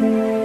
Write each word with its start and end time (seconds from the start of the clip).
thank 0.00 0.02
you 0.02 0.35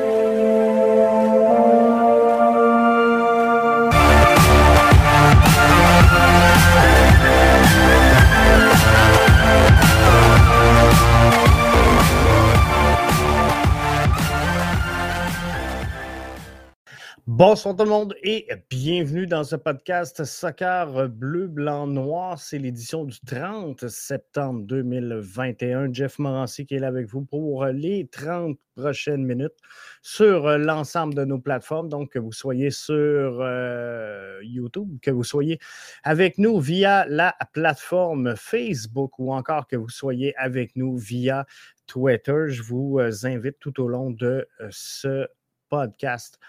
Bonsoir 17.62 17.76
tout 17.76 17.84
le 17.84 17.90
monde 17.92 18.16
et 18.24 18.48
bienvenue 18.72 19.28
dans 19.28 19.44
ce 19.44 19.56
podcast 19.56 20.26
Soccer 20.26 21.08
Bleu, 21.10 21.46
Blanc, 21.46 21.86
Noir. 21.86 22.40
C'est 22.40 22.58
l'édition 22.58 23.06
du 23.06 23.20
30 23.20 23.88
septembre 23.88 24.64
2021. 24.64 25.94
Jeff 25.94 26.18
Morancy 26.18 26.66
qui 26.66 26.74
est 26.74 26.80
là 26.80 26.88
avec 26.88 27.06
vous 27.06 27.24
pour 27.24 27.64
les 27.66 28.08
30 28.08 28.58
prochaines 28.76 29.24
minutes 29.24 29.54
sur 30.02 30.58
l'ensemble 30.58 31.14
de 31.14 31.24
nos 31.24 31.38
plateformes. 31.38 31.88
Donc, 31.88 32.14
que 32.14 32.18
vous 32.18 32.32
soyez 32.32 32.72
sur 32.72 32.98
euh, 32.98 34.40
YouTube, 34.42 34.98
que 35.00 35.12
vous 35.12 35.24
soyez 35.24 35.60
avec 36.02 36.40
nous 36.40 36.60
via 36.60 37.06
la 37.08 37.36
plateforme 37.54 38.36
Facebook 38.38 39.20
ou 39.20 39.32
encore 39.36 39.68
que 39.68 39.76
vous 39.76 39.90
soyez 39.90 40.36
avec 40.36 40.76
nous 40.76 40.98
via 40.98 41.46
Twitter. 41.86 42.46
Je 42.48 42.64
vous 42.64 43.00
invite 43.24 43.60
tout 43.60 43.80
au 43.80 43.88
long 43.88 44.10
de 44.10 44.48
euh, 44.62 44.68
ce 44.72 45.28
podcast 45.70 46.40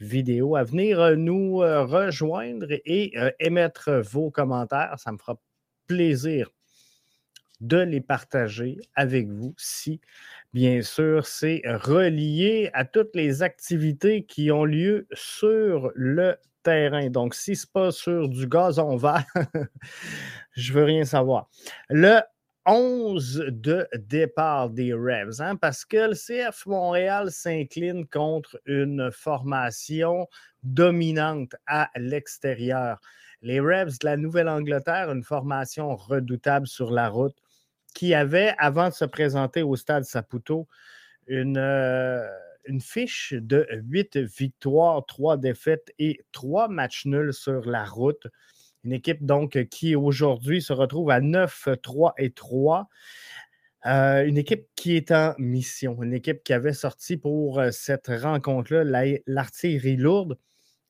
vidéo 0.00 0.56
à 0.56 0.64
venir 0.64 1.00
euh, 1.00 1.16
nous 1.16 1.62
euh, 1.62 1.84
rejoindre 1.84 2.66
et 2.70 3.12
euh, 3.16 3.30
émettre 3.40 3.90
vos 4.02 4.30
commentaires. 4.30 4.94
Ça 4.98 5.12
me 5.12 5.18
fera 5.18 5.38
plaisir 5.86 6.50
de 7.60 7.78
les 7.78 8.00
partager 8.00 8.78
avec 8.94 9.28
vous 9.28 9.54
si, 9.56 10.00
bien 10.52 10.82
sûr, 10.82 11.26
c'est 11.26 11.62
relié 11.66 12.70
à 12.72 12.84
toutes 12.84 13.14
les 13.14 13.42
activités 13.42 14.24
qui 14.24 14.52
ont 14.52 14.64
lieu 14.64 15.08
sur 15.12 15.90
le 15.94 16.36
terrain. 16.62 17.10
Donc, 17.10 17.34
si 17.34 17.56
ce 17.56 17.66
n'est 17.66 17.70
pas 17.72 17.90
sur 17.90 18.28
du 18.28 18.46
gazon 18.46 18.96
vert, 18.96 19.24
je 20.52 20.72
veux 20.72 20.84
rien 20.84 21.04
savoir. 21.04 21.48
Le 21.88 22.20
11 22.70 23.46
de 23.48 23.88
départ 23.94 24.68
des 24.68 24.92
Revs, 24.92 25.40
hein, 25.40 25.56
parce 25.56 25.86
que 25.86 26.10
le 26.10 26.14
CF 26.14 26.66
Montréal 26.66 27.30
s'incline 27.30 28.06
contre 28.06 28.60
une 28.66 29.10
formation 29.10 30.28
dominante 30.62 31.56
à 31.66 31.88
l'extérieur. 31.96 33.00
Les 33.40 33.58
Revs 33.58 33.98
de 34.00 34.04
la 34.04 34.18
Nouvelle-Angleterre, 34.18 35.10
une 35.10 35.22
formation 35.22 35.96
redoutable 35.96 36.66
sur 36.66 36.90
la 36.90 37.08
route, 37.08 37.36
qui 37.94 38.12
avait, 38.12 38.54
avant 38.58 38.90
de 38.90 38.94
se 38.94 39.06
présenter 39.06 39.62
au 39.62 39.74
stade 39.74 40.04
Saputo, 40.04 40.68
une, 41.26 41.56
euh, 41.56 42.28
une 42.66 42.82
fiche 42.82 43.32
de 43.32 43.66
8 43.72 44.18
victoires, 44.18 45.06
3 45.06 45.38
défaites 45.38 45.90
et 45.98 46.20
3 46.32 46.68
matchs 46.68 47.06
nuls 47.06 47.32
sur 47.32 47.64
la 47.64 47.86
route. 47.86 48.26
Une 48.84 48.92
équipe 48.92 49.24
donc 49.24 49.58
qui 49.70 49.96
aujourd'hui 49.96 50.62
se 50.62 50.72
retrouve 50.72 51.10
à 51.10 51.20
9, 51.20 51.68
3 51.82 52.14
et 52.18 52.30
3. 52.30 52.88
Euh, 53.86 54.24
une 54.24 54.38
équipe 54.38 54.66
qui 54.74 54.96
est 54.96 55.12
en 55.12 55.34
mission, 55.38 56.02
une 56.02 56.12
équipe 56.12 56.42
qui 56.42 56.52
avait 56.52 56.72
sorti 56.72 57.16
pour 57.16 57.60
euh, 57.60 57.70
cette 57.70 58.08
rencontre-là 58.08 58.82
l'artillerie 59.26 59.96
lourde. 59.96 60.36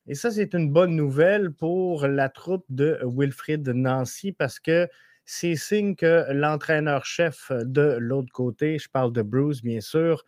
Et 0.06 0.14
ça, 0.14 0.30
c'est 0.30 0.54
une 0.54 0.72
bonne 0.72 0.96
nouvelle 0.96 1.52
pour 1.52 2.06
la 2.06 2.30
troupe 2.30 2.64
de 2.70 2.98
Wilfrid 3.04 3.68
Nancy 3.68 4.32
parce 4.32 4.58
que 4.58 4.88
c'est 5.26 5.54
signe 5.54 5.96
que 5.96 6.24
l'entraîneur-chef 6.32 7.52
de 7.52 7.98
l'autre 8.00 8.32
côté, 8.32 8.78
je 8.78 8.88
parle 8.88 9.12
de 9.12 9.20
Bruce, 9.20 9.62
bien 9.62 9.82
sûr, 9.82 10.24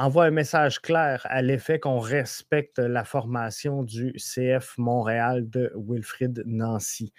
envoie 0.00 0.24
un 0.24 0.30
message 0.30 0.80
clair 0.80 1.26
à 1.28 1.42
l'effet 1.42 1.78
qu'on 1.78 1.98
respecte 1.98 2.78
la 2.78 3.04
formation 3.04 3.82
du 3.82 4.14
CF 4.14 4.78
Montréal 4.78 5.50
de 5.50 5.70
Wilfrid 5.76 6.42
Nancy. 6.46 7.12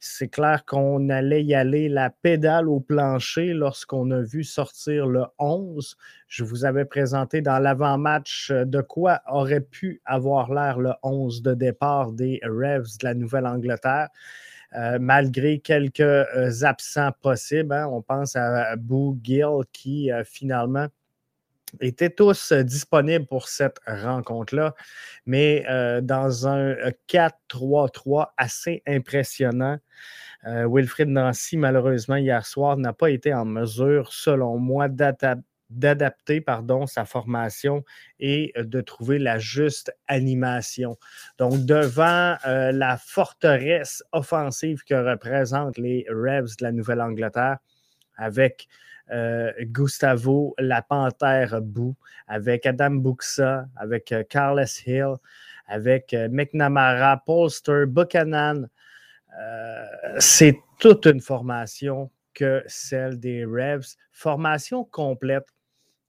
C'est 0.00 0.28
clair 0.28 0.64
qu'on 0.66 1.08
allait 1.10 1.44
y 1.44 1.54
aller 1.54 1.88
la 1.88 2.10
pédale 2.10 2.68
au 2.68 2.80
plancher 2.80 3.54
lorsqu'on 3.54 4.10
a 4.10 4.20
vu 4.20 4.42
sortir 4.42 5.06
le 5.06 5.26
11. 5.38 5.96
Je 6.26 6.42
vous 6.42 6.64
avais 6.64 6.84
présenté 6.84 7.40
dans 7.40 7.60
l'avant-match 7.60 8.50
de 8.50 8.80
quoi 8.80 9.22
aurait 9.28 9.60
pu 9.60 10.02
avoir 10.04 10.52
l'air 10.52 10.80
le 10.80 10.92
11 11.04 11.40
de 11.40 11.54
départ 11.54 12.10
des 12.10 12.40
Revs 12.42 12.98
de 12.98 13.04
la 13.04 13.14
Nouvelle-Angleterre. 13.14 14.08
Euh, 14.76 14.98
malgré 15.00 15.60
quelques 15.60 16.00
euh, 16.00 16.50
absents 16.62 17.12
possibles. 17.22 17.72
Hein. 17.72 17.86
on 17.92 18.02
pense 18.02 18.34
à 18.34 18.74
Boo 18.74 19.16
Gill 19.22 19.62
qui 19.72 20.10
euh, 20.10 20.24
finalement 20.24 20.88
étaient 21.80 22.10
tous 22.10 22.52
euh, 22.52 22.62
disponibles 22.62 23.26
pour 23.26 23.48
cette 23.48 23.78
rencontre-là, 23.86 24.74
mais 25.26 25.64
euh, 25.68 26.00
dans 26.00 26.46
un 26.46 26.74
4-3-3 27.08 28.22
euh, 28.22 28.24
assez 28.36 28.82
impressionnant. 28.86 29.78
Wilfried 30.46 31.08
Nancy, 31.08 31.56
malheureusement, 31.56 32.16
hier 32.16 32.44
soir, 32.44 32.76
n'a 32.76 32.92
pas 32.92 33.08
été 33.08 33.32
en 33.32 33.46
mesure, 33.46 34.12
selon 34.12 34.58
moi, 34.58 34.88
d'adapter 35.70 36.42
pardon, 36.42 36.86
sa 36.86 37.06
formation 37.06 37.82
et 38.20 38.52
de 38.54 38.82
trouver 38.82 39.18
la 39.18 39.38
juste 39.38 39.96
animation. 40.06 40.98
Donc, 41.38 41.64
devant 41.64 42.36
la 42.44 42.98
forteresse 42.98 44.04
offensive 44.12 44.82
que 44.84 44.92
représentent 44.92 45.78
les 45.78 46.04
Revs 46.10 46.58
de 46.58 46.64
la 46.64 46.72
Nouvelle-Angleterre, 46.72 47.56
avec 48.18 48.68
euh, 49.10 49.52
Gustavo 49.60 50.54
La 50.58 50.80
Panthère 50.80 51.60
Bou, 51.60 51.94
avec 52.26 52.64
Adam 52.64 52.90
Buxa, 52.90 53.66
avec 53.76 54.12
euh, 54.12 54.24
Hill, 54.86 55.16
avec 55.66 56.14
euh, 56.14 56.28
McNamara, 56.30 57.22
Polster, 57.24 57.84
Buchanan. 57.86 58.68
c'est 60.18 60.58
toute 60.78 61.06
une 61.06 61.20
formation 61.20 62.10
que 62.32 62.62
celle 62.66 63.20
des 63.20 63.44
Revs. 63.44 63.96
Formation 64.10 64.84
complète. 64.84 65.48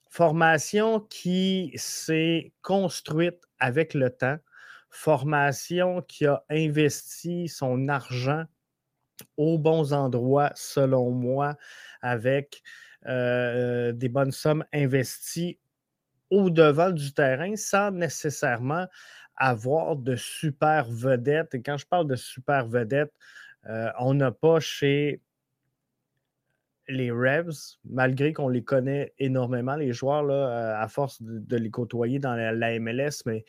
Formation 0.10 1.02
qui 1.02 1.74
s'est 1.76 2.54
construite 2.62 3.42
avec 3.60 3.94
le 3.94 4.10
temps. 4.10 4.38
Formation 4.90 6.02
qui 6.02 6.26
a 6.26 6.44
investi 6.50 7.50
son 7.50 7.90
argent 7.90 8.46
aux 9.38 9.58
bons 9.58 9.92
endroits, 9.94 10.52
selon 10.56 11.12
moi, 11.12 11.58
avec 12.02 12.62
euh, 13.08 13.92
des 13.92 14.10
bonnes 14.10 14.32
sommes 14.32 14.66
investies 14.74 15.60
au-devant 16.30 16.92
du 16.92 17.14
terrain 17.14 17.56
sans 17.56 17.92
nécessairement 17.92 18.88
avoir 19.36 19.96
de 19.96 20.16
super 20.16 20.90
vedettes. 20.90 21.54
Et 21.56 21.62
quand 21.62 21.78
je 21.78 21.86
parle 21.86 22.08
de 22.08 22.16
super 22.16 22.68
vedettes, 22.68 23.14
euh, 23.68 23.92
on 24.00 24.14
n'a 24.14 24.32
pas 24.32 24.60
chez 24.60 25.22
les 26.88 27.12
Revs, 27.12 27.78
malgré 27.86 28.34
qu'on 28.34 28.50
les 28.50 28.64
connaît 28.64 29.14
énormément, 29.18 29.76
les 29.76 29.94
joueurs, 29.94 30.30
euh, 30.30 30.76
à 30.76 30.88
force 30.88 31.22
de, 31.22 31.58
les 31.58 31.70
côtoyer 31.70 32.20
dans 32.20 32.36
la 32.36 32.80
MLS, 32.80 33.24
mais 33.26 33.44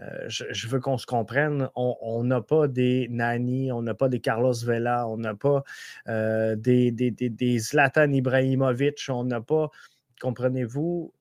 euh, 0.00 0.28
je, 0.28 0.68
veux 0.68 0.80
qu'on 0.80 0.98
se 0.98 1.06
comprenne, 1.06 1.68
on 1.74 2.22
n'a 2.24 2.40
pas 2.40 2.68
des 2.68 3.08
Nani, 3.10 3.72
on 3.72 3.82
n'a 3.82 3.94
pas 3.94 4.08
des 4.08 4.20
Carlos 4.20 4.54
Vela, 4.64 5.08
on 5.08 5.16
n'a 5.16 5.34
pas 5.34 5.64
euh, 6.08 6.56
des, 6.56 7.58
Zlatan 7.58 8.12
Ibrahimovic, 8.12 9.00
on 9.08 9.24
n'a 9.24 9.40
pas, 9.40 9.70
comprenez-vous, 10.20 11.12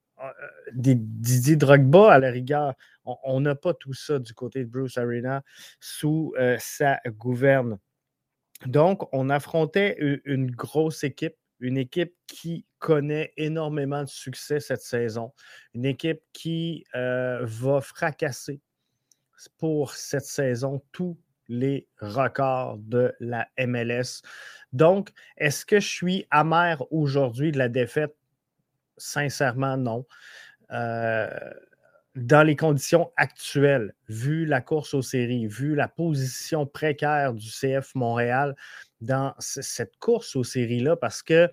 des 0.74 0.96
Didier 0.96 1.56
Drogba 1.56 2.12
à 2.12 2.20
la 2.20 2.30
rigueur. 2.30 2.74
On 3.06 3.40
n'a 3.40 3.56
pas 3.56 3.74
tout 3.74 3.94
ça 3.94 4.20
du 4.20 4.34
côté 4.34 4.66
de 4.66 4.70
Bruce 4.70 4.98
Arena 4.98 5.44
sous 5.80 6.36
sa 6.60 7.00
gouverne. 7.08 7.80
Donc, 8.66 9.08
on 9.14 9.30
affrontait 9.30 9.96
une 10.26 10.52
grosse 10.52 11.06
équipe 11.06 11.39
une 11.60 11.78
équipe 11.78 12.14
qui 12.28 12.66
connaît 12.80 13.34
énormément 13.38 14.04
de 14.04 14.10
succès 14.10 14.60
cette 14.60 14.82
saison, 14.82 15.34
une 15.74 15.86
équipe 15.86 16.22
qui 16.34 16.86
euh, 16.96 17.40
va 17.44 17.82
fracasser 17.82 18.62
pour 19.58 19.94
cette 19.94 20.26
saison 20.26 20.82
tous 20.92 21.18
les 21.48 21.88
records 22.00 22.78
de 22.78 23.14
la 23.20 23.48
MLS. 23.58 24.22
Donc, 24.72 25.10
est-ce 25.38 25.66
que 25.66 25.80
je 25.80 25.88
suis 25.88 26.28
amer 26.30 26.82
aujourd'hui 26.92 27.52
de 27.52 27.58
la 27.58 27.70
défaite? 27.70 28.16
Sincèrement, 28.98 29.78
non. 29.78 30.06
Euh, 30.72 31.30
dans 32.16 32.44
les 32.44 32.56
conditions 32.56 33.12
actuelles, 33.18 33.94
vu 34.08 34.46
la 34.46 34.62
course 34.62 34.94
aux 34.94 35.02
séries, 35.02 35.48
vu 35.48 35.76
la 35.76 35.88
position 35.88 36.66
précaire 36.66 37.34
du 37.34 37.50
CF 37.50 37.96
Montréal, 37.96 38.56
dans 39.02 39.34
cette 39.40 39.98
course 39.98 40.36
aux 40.36 40.44
séries-là 40.44 40.96
parce 40.96 41.24
que 41.24 41.50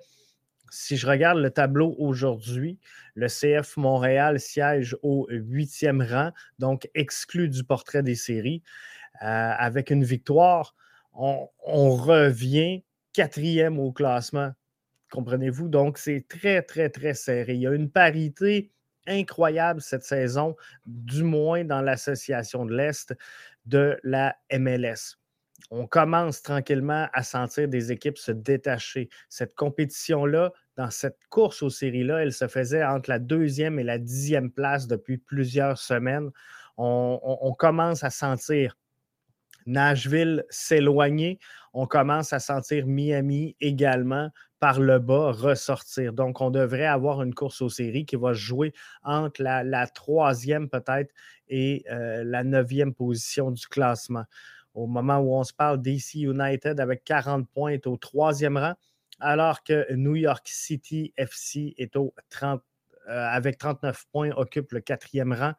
si 0.70 0.96
je 0.96 1.06
regarde 1.06 1.38
le 1.38 1.50
tableau 1.50 1.94
aujourd'hui, 1.98 2.78
le 3.14 3.28
CF 3.28 3.76
Montréal 3.76 4.40
siège 4.40 4.96
au 5.02 5.26
huitième 5.30 6.02
rang, 6.02 6.32
donc 6.58 6.88
exclu 6.94 7.48
du 7.48 7.64
portrait 7.64 8.02
des 8.02 8.16
séries. 8.16 8.62
Euh, 9.22 9.52
avec 9.58 9.90
une 9.90 10.04
victoire, 10.04 10.74
on, 11.14 11.48
revient 11.64 12.84
quatrième 13.12 13.78
au 13.78 13.92
classement. 13.92 14.52
Comprenez-vous? 15.10 15.68
Donc, 15.68 15.96
c'est 15.96 16.26
très, 16.28 16.60
très, 16.60 16.90
très 16.90 17.14
serré. 17.14 17.54
Il 17.54 17.60
y 17.62 17.66
a 17.66 17.72
une 17.72 17.90
parité 17.90 18.70
incroyable 19.06 19.80
cette 19.80 20.02
saison, 20.02 20.56
du 20.84 21.22
moins 21.22 21.64
dans 21.64 21.80
l'association 21.80 22.66
de 22.66 22.74
l'Est 22.74 23.14
de 23.64 23.98
la 24.02 24.36
MLS. 24.52 25.16
On 25.70 25.86
commence 25.86 26.42
tranquillement 26.42 27.08
à 27.12 27.22
sentir 27.22 27.68
des 27.68 27.92
équipes 27.92 28.18
se 28.18 28.32
détacher. 28.32 29.08
Cette 29.28 29.54
compétition-là, 29.54 30.52
dans 30.76 30.90
cette 30.90 31.18
course 31.28 31.62
aux 31.62 31.70
séries-là, 31.70 32.22
elle 32.22 32.32
se 32.32 32.46
faisait 32.48 32.84
entre 32.84 33.10
la 33.10 33.18
deuxième 33.18 33.78
et 33.78 33.84
la 33.84 33.98
dixième 33.98 34.50
place 34.50 34.86
depuis 34.86 35.18
plusieurs 35.18 35.78
semaines. 35.78 36.30
On, 36.76 37.54
commence 37.58 38.04
à 38.04 38.10
sentir 38.10 38.76
Nashville 39.64 40.44
s'éloigner. 40.50 41.38
On 41.72 41.86
commence 41.86 42.32
à 42.32 42.38
sentir 42.38 42.86
Miami 42.86 43.56
également 43.60 44.30
par 44.60 44.80
le 44.80 44.98
bas 44.98 45.32
ressortir. 45.32 46.12
Donc, 46.12 46.40
on 46.40 46.50
devrait 46.50 46.86
avoir 46.86 47.22
une 47.22 47.34
course 47.34 47.60
aux 47.62 47.68
séries 47.68 48.06
qui 48.06 48.16
va 48.16 48.32
jouer 48.32 48.72
entre 49.02 49.42
la, 49.42 49.86
troisième 49.86 50.68
peut-être 50.68 51.12
et 51.48 51.84
euh, 51.90 52.24
la 52.24 52.44
neuvième 52.44 52.94
position 52.94 53.50
du 53.50 53.66
classement. 53.66 54.24
Au 54.76 54.86
moment 54.86 55.18
où 55.18 55.34
on 55.34 55.42
se 55.42 55.54
parle, 55.54 55.80
DC 55.80 56.14
United 56.16 56.78
avec 56.80 57.02
40 57.04 57.48
points 57.48 57.70
est 57.70 57.86
au 57.86 57.96
troisième 57.96 58.58
rang 58.58 58.74
alors 59.20 59.62
que 59.64 59.92
New 59.94 60.16
York 60.16 60.46
City 60.46 61.12
FC 61.16 61.74
est 61.78 61.96
au 61.96 62.14
30, 62.28 62.62
euh, 63.08 63.26
avec 63.30 63.58
39 63.58 64.04
points, 64.12 64.30
occupe 64.36 64.72
le 64.72 64.80
quatrième 64.80 65.32
rang. 65.32 65.54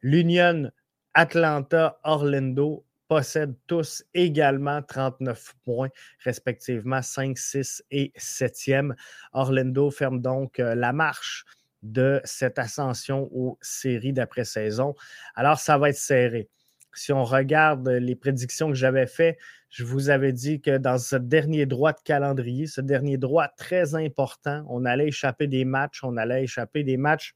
L'Union 0.00 0.70
Atlanta 1.14 1.98
Orlando 2.04 2.84
possèdent 3.08 3.56
tous 3.66 4.04
également 4.14 4.80
39 4.82 5.54
points, 5.64 5.88
respectivement 6.24 7.02
5, 7.02 7.36
6 7.36 7.84
et 7.90 8.12
7e. 8.16 8.94
Orlando 9.32 9.90
ferme 9.90 10.20
donc 10.22 10.60
euh, 10.60 10.74
la 10.74 10.92
marche 10.92 11.44
de 11.82 12.20
cette 12.22 12.60
ascension 12.60 13.28
aux 13.32 13.58
séries 13.60 14.12
d'après-saison. 14.12 14.94
Alors, 15.34 15.58
ça 15.58 15.76
va 15.78 15.90
être 15.90 15.96
serré 15.96 16.48
si 16.94 17.12
on 17.12 17.24
regarde 17.24 17.88
les 17.88 18.16
prédictions 18.16 18.68
que 18.68 18.74
j'avais 18.74 19.06
faites, 19.06 19.38
je 19.70 19.84
vous 19.84 20.10
avais 20.10 20.32
dit 20.32 20.60
que 20.60 20.76
dans 20.76 20.98
ce 20.98 21.16
dernier 21.16 21.66
droit 21.66 21.92
de 21.92 22.00
calendrier, 22.04 22.66
ce 22.66 22.80
dernier 22.80 23.16
droit 23.16 23.48
très 23.48 23.94
important, 23.94 24.64
on 24.68 24.84
allait 24.84 25.08
échapper 25.08 25.46
des 25.46 25.64
matchs, 25.64 26.04
on 26.04 26.16
allait 26.16 26.44
échapper 26.44 26.84
des 26.84 26.96
matchs 26.96 27.34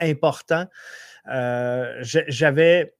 importants. 0.00 0.66
Euh, 1.30 2.02
j'avais 2.02 2.94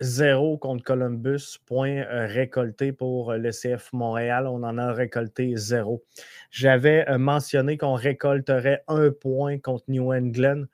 zéro 0.00 0.58
contre 0.58 0.84
Columbus, 0.84 1.58
point 1.66 2.02
euh, 2.02 2.26
récolté 2.26 2.92
pour 2.92 3.32
le 3.32 3.50
CF 3.50 3.92
Montréal. 3.92 4.46
On 4.46 4.62
en 4.62 4.78
a 4.78 4.92
récolté 4.92 5.56
zéro. 5.56 6.04
J'avais 6.50 7.08
euh, 7.08 7.18
mentionné 7.18 7.78
qu'on 7.78 7.94
récolterait 7.94 8.82
un 8.88 9.10
point 9.10 9.58
contre 9.58 9.84
New 9.88 10.12
England. 10.12 10.64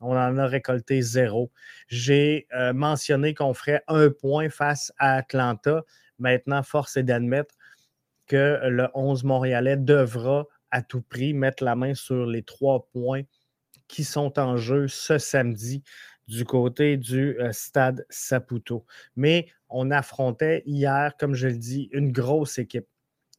On 0.00 0.16
en 0.16 0.38
a 0.38 0.46
récolté 0.46 1.02
zéro. 1.02 1.50
J'ai 1.88 2.46
euh, 2.54 2.72
mentionné 2.72 3.34
qu'on 3.34 3.54
ferait 3.54 3.82
un 3.88 4.10
point 4.10 4.48
face 4.48 4.92
à 4.98 5.16
Atlanta. 5.16 5.84
Maintenant, 6.18 6.62
force 6.62 6.96
est 6.96 7.02
d'admettre 7.02 7.54
que 8.26 8.60
le 8.68 8.88
11 8.94 9.24
Montréalais 9.24 9.76
devra 9.76 10.46
à 10.70 10.82
tout 10.82 11.00
prix 11.00 11.34
mettre 11.34 11.64
la 11.64 11.74
main 11.74 11.94
sur 11.94 12.26
les 12.26 12.42
trois 12.42 12.88
points 12.92 13.22
qui 13.88 14.04
sont 14.04 14.38
en 14.38 14.56
jeu 14.56 14.86
ce 14.86 15.18
samedi 15.18 15.82
du 16.28 16.44
côté 16.44 16.96
du 16.98 17.40
euh, 17.40 17.52
stade 17.52 18.06
Saputo. 18.10 18.84
Mais 19.16 19.48
on 19.70 19.90
affrontait 19.90 20.62
hier, 20.66 21.14
comme 21.18 21.34
je 21.34 21.48
le 21.48 21.56
dis, 21.56 21.88
une 21.92 22.12
grosse 22.12 22.58
équipe. 22.58 22.86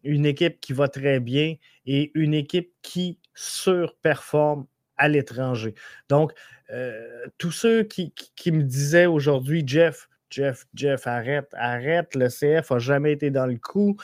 Une 0.03 0.25
équipe 0.25 0.59
qui 0.59 0.73
va 0.73 0.87
très 0.87 1.19
bien 1.19 1.55
et 1.85 2.11
une 2.15 2.33
équipe 2.33 2.73
qui 2.81 3.19
surperforme 3.35 4.65
à 4.99 5.07
l'étranger. 5.07 5.73
Donc, 6.09 6.33
euh, 6.71 7.25
tous 7.39 7.51
ceux 7.51 7.83
qui, 7.83 8.13
me 8.51 8.61
disaient 8.61 9.07
aujourd'hui, 9.07 9.63
Jeff, 9.65 10.07
Jeff, 10.29 10.65
Jeff, 10.75 11.07
arrête, 11.07 11.49
arrête, 11.53 12.13
le 12.13 12.27
CF 12.27 12.69
n'a 12.69 12.79
jamais 12.79 13.13
été 13.13 13.31
dans 13.31 13.47
le 13.47 13.57
coup. 13.57 13.97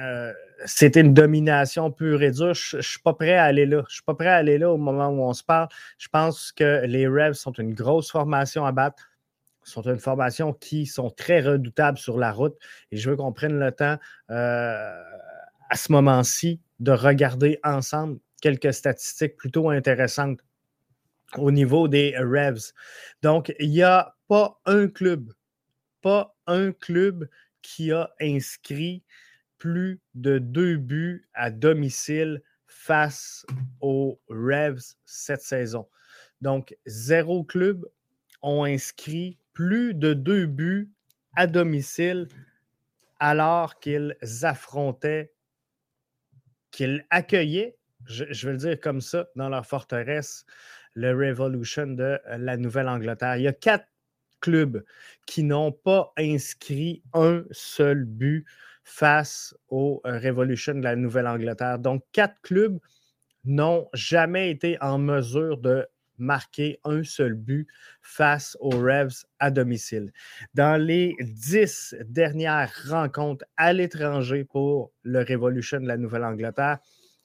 Euh, 0.00 0.32
c'était 0.64 1.00
une 1.00 1.14
domination 1.14 1.92
pure 1.92 2.22
et 2.22 2.32
dure. 2.32 2.54
Je 2.54 2.78
ne 2.78 2.82
suis 2.82 3.00
pas 3.00 3.14
prêt 3.14 3.34
à 3.34 3.44
aller 3.44 3.66
là. 3.66 3.84
Je 3.88 3.94
suis 3.94 4.02
pas 4.02 4.14
prêt 4.14 4.28
à 4.28 4.36
aller 4.36 4.58
là 4.58 4.70
au 4.70 4.76
moment 4.76 5.08
où 5.08 5.22
on 5.22 5.32
se 5.32 5.44
parle. 5.44 5.68
Je 5.98 6.08
pense 6.08 6.50
que 6.50 6.84
les 6.86 7.06
Revs 7.06 7.34
sont 7.34 7.52
une 7.52 7.74
grosse 7.74 8.10
formation 8.10 8.64
à 8.64 8.72
battre 8.72 9.12
sont 9.64 9.82
une 9.82 9.98
formation 9.98 10.52
qui 10.52 10.86
sont 10.86 11.10
très 11.10 11.40
redoutables 11.40 11.98
sur 11.98 12.18
la 12.18 12.32
route 12.32 12.56
et 12.90 12.96
je 12.96 13.10
veux 13.10 13.16
qu'on 13.16 13.32
prenne 13.32 13.58
le 13.58 13.70
temps 13.72 13.96
euh, 14.30 15.02
à 15.70 15.76
ce 15.76 15.92
moment-ci 15.92 16.60
de 16.80 16.92
regarder 16.92 17.60
ensemble 17.62 18.18
quelques 18.42 18.74
statistiques 18.74 19.36
plutôt 19.36 19.70
intéressantes 19.70 20.40
au 21.38 21.50
niveau 21.50 21.88
des 21.88 22.14
Revs. 22.18 22.72
Donc, 23.22 23.54
il 23.58 23.70
n'y 23.70 23.82
a 23.82 24.14
pas 24.28 24.60
un 24.66 24.88
club, 24.88 25.32
pas 26.02 26.36
un 26.46 26.72
club 26.72 27.28
qui 27.62 27.92
a 27.92 28.10
inscrit 28.20 29.02
plus 29.56 30.00
de 30.14 30.38
deux 30.38 30.76
buts 30.76 31.26
à 31.32 31.50
domicile 31.50 32.42
face 32.66 33.46
aux 33.80 34.20
Revs 34.28 34.96
cette 35.06 35.42
saison. 35.42 35.88
Donc, 36.40 36.76
zéro 36.84 37.44
club 37.44 37.86
ont 38.42 38.64
inscrit 38.64 39.38
plus 39.52 39.94
de 39.94 40.14
deux 40.14 40.46
buts 40.46 40.90
à 41.36 41.46
domicile 41.46 42.28
alors 43.20 43.78
qu'ils 43.78 44.16
affrontaient, 44.42 45.32
qu'ils 46.72 47.06
accueillaient 47.10 47.76
je, 48.06 48.46
vais 48.46 48.52
le 48.52 48.58
dire 48.58 48.80
comme 48.80 49.00
ça, 49.00 49.26
dans 49.36 49.48
leur 49.48 49.66
forteresse, 49.66 50.44
le 50.94 51.10
Revolution 51.12 51.86
de 51.86 52.18
la 52.36 52.56
Nouvelle-Angleterre. 52.56 53.36
Il 53.36 53.42
y 53.42 53.48
a 53.48 53.52
quatre 53.52 53.86
clubs 54.40 54.84
qui 55.26 55.42
n'ont 55.42 55.72
pas 55.72 56.12
inscrit 56.18 57.02
un 57.14 57.44
seul 57.50 58.04
but 58.04 58.44
face 58.84 59.54
au 59.68 60.00
euh, 60.06 60.18
Revolution 60.18 60.74
de 60.74 60.82
la 60.82 60.96
Nouvelle-Angleterre. 60.96 61.78
Donc, 61.78 62.04
quatre 62.12 62.40
clubs 62.42 62.78
n'ont 63.44 63.88
jamais 63.94 64.50
été 64.50 64.76
en 64.80 64.98
mesure 64.98 65.58
de 65.58 65.86
marquer 66.18 66.78
un 66.84 67.02
seul 67.02 67.34
but 67.34 67.66
face 68.00 68.56
aux 68.60 68.70
Revs 68.70 69.24
à 69.38 69.50
domicile. 69.50 70.12
Dans 70.54 70.80
les 70.80 71.16
dix 71.20 71.94
dernières 72.04 72.72
rencontres 72.88 73.44
à 73.56 73.72
l'étranger 73.72 74.44
pour 74.44 74.92
le 75.02 75.20
Revolution 75.20 75.80
de 75.80 75.88
la 75.88 75.96
Nouvelle-Angleterre, 75.96 76.78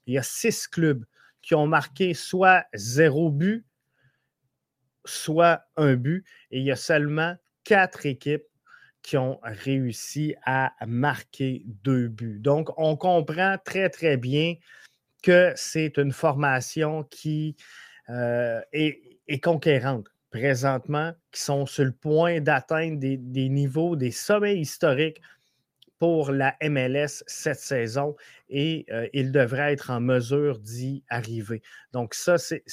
il 0.08 0.14
y 0.14 0.18
a 0.18 0.24
six 0.24 0.68
clubs 0.68 1.06
qui 1.42 1.54
ont 1.54 1.68
marqué 1.68 2.14
soit 2.14 2.66
zéro 2.74 3.30
but, 3.30 3.66
soit 5.06 5.62
un 5.76 5.96
but, 5.96 6.26
et 6.52 6.60
il 6.60 6.66
y 6.66 6.72
a 6.72 6.76
seulement 6.76 7.36
quatre 7.64 8.06
équipes 8.06 8.44
qui 9.02 9.16
ont 9.16 9.40
réussi 9.44 10.36
à 10.44 10.74
marquer 10.86 11.64
deux 11.66 12.10
buts. 12.10 12.40
Donc, 12.40 12.70
on 12.78 12.98
comprend 12.98 13.58
très, 13.64 13.90
très 13.90 14.18
bien 14.18 14.56
que 15.24 15.54
c'est 15.56 15.98
une 15.98 16.12
formation 16.12 17.04
qui 17.04 17.56
euh, 18.10 18.60
est, 18.74 19.40
conquérante 19.42 20.08
présentement, 20.30 21.14
qui 21.32 21.42
sont 21.42 21.66
sur 21.66 21.86
le 21.86 21.94
point 21.94 22.42
d'atteindre 22.42 23.00
des, 23.00 23.18
des, 23.18 23.48
niveaux, 23.50 23.96
des 23.96 24.12
sommets 24.12 24.58
historiques 24.60 25.22
pour 26.00 26.32
la 26.32 26.56
MLS 26.62 27.24
cette 27.27 27.60
saison 27.60 28.16
et 28.50 28.86
euh, 28.92 29.08
il 29.13 29.32
devrait 29.32 29.74
être 29.74 29.89
en 29.89 30.00
mesure 30.00 30.60
d'y 30.60 31.04
arriver. 31.10 31.62
Donc 31.92 32.13
ça, 32.13 32.38
c'est, 32.38 32.63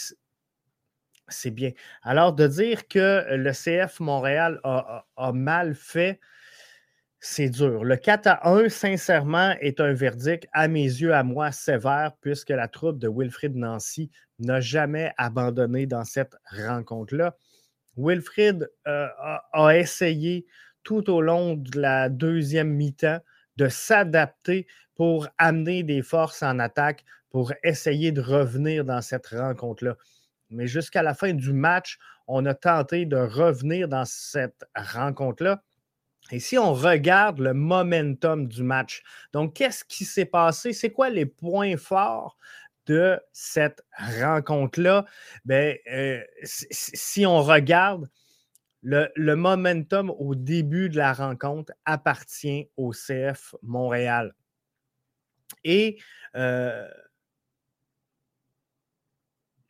bien. 1.50 1.72
Alors 2.02 2.32
de 2.32 2.46
dire 2.46 2.86
que 2.88 3.24
le 3.34 3.52
CF 3.52 4.00
Montréal 4.00 4.60
a, 4.62 5.32
mal 5.32 5.74
fait, 5.74 6.20
c'est 7.20 7.48
dur. 7.48 7.84
Le 7.84 7.96
4 7.96 8.26
à 8.26 8.48
1, 8.50 8.68
sincèrement, 8.68 9.54
est 9.60 9.80
un 9.80 9.94
verdict, 9.94 10.46
à 10.52 10.68
mes 10.68 10.84
yeux, 10.84 11.14
à 11.14 11.22
moi, 11.22 11.52
sévère, 11.52 12.12
puisque 12.20 12.50
la 12.50 12.68
troupe 12.68 12.98
de 12.98 13.08
Wilfrid 13.08 13.56
Nancy 13.56 14.10
n'a 14.38 14.60
jamais 14.60 15.12
abandonné 15.16 15.86
dans 15.86 16.04
cette 16.04 16.36
rencontre-là. 16.50 17.34
Wilfrid 17.96 18.68
euh, 18.86 19.08
a, 19.52 19.76
essayé 19.76 20.46
tout 20.84 21.10
au 21.10 21.20
long 21.20 21.54
de 21.54 21.78
la 21.80 22.08
deuxième 22.08 22.70
mi-temps 22.70 23.18
de 23.56 23.68
s'adapter 23.68 24.66
pour 24.94 25.26
amener 25.38 25.82
des 25.82 26.02
forces 26.02 26.42
en 26.42 26.58
attaque, 26.58 27.04
pour 27.30 27.52
essayer 27.64 28.12
de 28.12 28.20
revenir 28.20 28.84
dans 28.84 29.02
cette 29.02 29.26
rencontre-là. 29.26 29.96
Mais 30.50 30.66
jusqu'à 30.66 31.02
la 31.02 31.14
fin 31.14 31.32
du 31.32 31.52
match, 31.52 31.98
on 32.28 32.46
a 32.46 32.54
tenté 32.54 33.06
de 33.06 33.16
revenir 33.16 33.88
dans 33.88 34.04
cette 34.04 34.64
rencontre-là. 34.76 35.62
Et 36.30 36.40
si 36.40 36.56
on 36.56 36.72
regarde 36.72 37.38
le 37.38 37.52
momentum 37.52 38.48
du 38.48 38.62
match, 38.62 39.02
donc 39.32 39.54
qu'est-ce 39.54 39.84
qui 39.84 40.04
s'est 40.04 40.24
passé? 40.24 40.72
C'est 40.72 40.90
quoi 40.90 41.10
les 41.10 41.26
points 41.26 41.76
forts 41.76 42.38
de 42.86 43.20
cette 43.32 43.84
rencontre-là? 44.20 45.04
Ben, 45.44 45.76
euh, 45.92 46.22
si 46.44 47.26
on 47.26 47.42
regarde, 47.42 48.08
le, 48.84 49.34
momentum 49.34 50.10
au 50.10 50.34
début 50.34 50.88
de 50.90 50.96
la 50.96 51.12
rencontre 51.12 51.72
appartient 51.84 52.68
au 52.76 52.92
CF 52.92 53.54
Montréal. 53.62 54.34
Et 55.64 55.98
euh, 56.36 56.86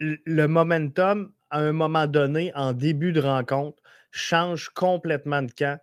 le 0.01 0.47
momentum, 0.47 1.33
à 1.51 1.61
un 1.61 1.73
moment 1.73 2.07
donné, 2.07 2.53
en 2.55 2.73
début 2.73 3.13
de 3.13 3.21
rencontre, 3.21 3.81
change 4.11 4.69
complètement 4.71 5.43
de 5.43 5.53
camp, 5.53 5.81